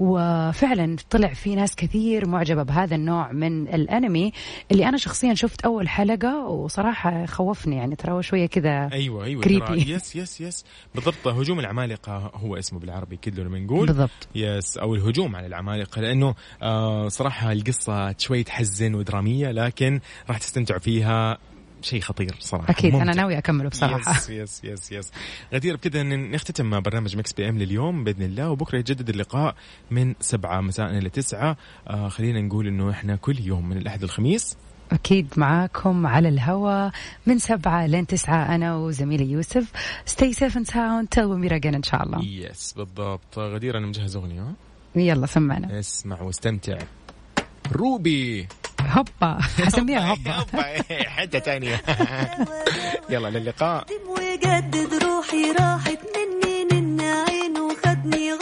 وفعلا 0.01 0.97
طلع 1.11 1.29
في 1.33 1.55
ناس 1.55 1.77
كثير 1.77 2.29
معجبة 2.29 2.63
بهذا 2.63 2.95
النوع 2.97 3.33
من 3.33 3.69
الأنمي 3.75 4.33
اللي 4.73 4.89
أنا 4.89 4.97
شخصيا 4.97 5.35
شفت 5.35 5.61
أول 5.65 5.89
حلقة 5.89 6.47
وصراحة 6.47 7.27
خوفني 7.27 7.77
يعني 7.77 7.97
ترى 7.97 8.23
شوية 8.23 8.47
كذا 8.47 8.89
أيوه 8.93 9.25
أيوه 9.25 9.43
creepy. 9.43 9.67
ترى 9.69 9.91
yes 9.91 10.17
yes 10.17 10.41
yes. 10.41 10.65
بالضبط 10.95 11.27
هجوم 11.29 11.61
العمالقة 11.61 12.31
هو 12.35 12.57
اسمه 12.57 12.79
بالعربي 12.79 13.17
كله 13.17 13.43
لما 13.45 13.59
نقول. 13.59 13.87
بالضبط. 13.87 14.29
yes 14.35 14.79
أو 14.79 14.95
الهجوم 14.95 15.37
على 15.37 15.47
العمالقة 15.47 16.01
لأنه 16.01 16.35
آه 16.63 17.09
صراحة 17.09 17.53
القصة 17.53 18.15
شوي 18.19 18.43
تحزن 18.43 18.95
ودرامية 18.95 19.51
لكن 19.51 20.01
راح 20.29 20.39
تستمتع 20.39 20.79
فيها 20.79 21.39
شيء 21.83 22.01
خطير 22.01 22.35
صراحة 22.39 22.71
أكيد 22.71 22.95
أنا 22.95 23.05
ممتع. 23.05 23.21
ناوي 23.21 23.39
أكمله 23.39 23.69
بصراحة. 23.69 24.17
يس 24.17 24.31
يس 24.31 24.65
يس 24.65 24.93
يس 24.93 25.13
غدير 25.55 25.77
بكذا 25.77 26.03
نختتم 26.03 26.81
برنامج 26.81 27.17
Mix 27.17 27.33
PM 27.33 27.59
لليوم 27.59 28.05
بإذن 28.05 28.23
الله 28.23 28.51
وبكرة 28.51 28.79
يتجدد 28.79 29.09
اللقاء 29.09 29.55
من 29.91 30.15
سبعة 30.21 30.61
مساء 30.61 30.99
إلى 30.99 31.11
تسعة. 31.11 31.57
آه 31.89 32.09
خلينا 32.09 32.41
نقول 32.41 32.67
إنه 32.67 32.91
إحنا 32.91 33.17
كل 33.17 33.41
يوم 33.41 33.69
من 33.69 33.77
الأحد 33.77 34.03
للخميس. 34.03 34.57
أكيد 34.93 35.35
معاكم 35.37 36.07
على 36.07 36.29
الهواء 36.29 36.93
من 37.27 37.39
سبعة 37.39 37.87
لين 37.87 38.07
تسعة 38.07 38.55
أنا 38.55 38.77
وزميلي 38.77 39.31
يوسف. 39.31 39.73
Stay 40.11 40.33
safe 40.33 40.57
and 40.57 40.67
sound 40.67 41.11
till 41.11 41.29
we 41.29 41.49
meet 41.49 41.53
again 41.53 41.75
إن 41.75 41.83
شاء 41.83 42.03
الله. 42.03 42.25
yes 42.25 42.73
بالضبط. 42.77 43.39
غدير 43.39 43.79
أنا 43.79 43.87
مجهز 43.87 44.17
ها؟ 44.17 44.53
يلا 44.97 45.27
سمعنا. 45.27 45.79
اسمع 45.79 46.23
واستمتع. 46.23 46.79
روبي. 47.73 48.49
هوبا. 48.81 49.39
أسميها 49.69 50.11
هوبا. 50.11 50.33
هوبا. 50.33 50.83
حتة 51.09 51.39
ثانية. 51.39 51.83
يلا 53.11 53.29
للقاء. 53.29 53.87
وجدد 54.09 55.05
روحي 55.05 55.53
راحت 55.53 55.99
مني 56.17 56.65
نن 56.65 57.01
عين 57.01 57.59
وخدني 57.59 58.33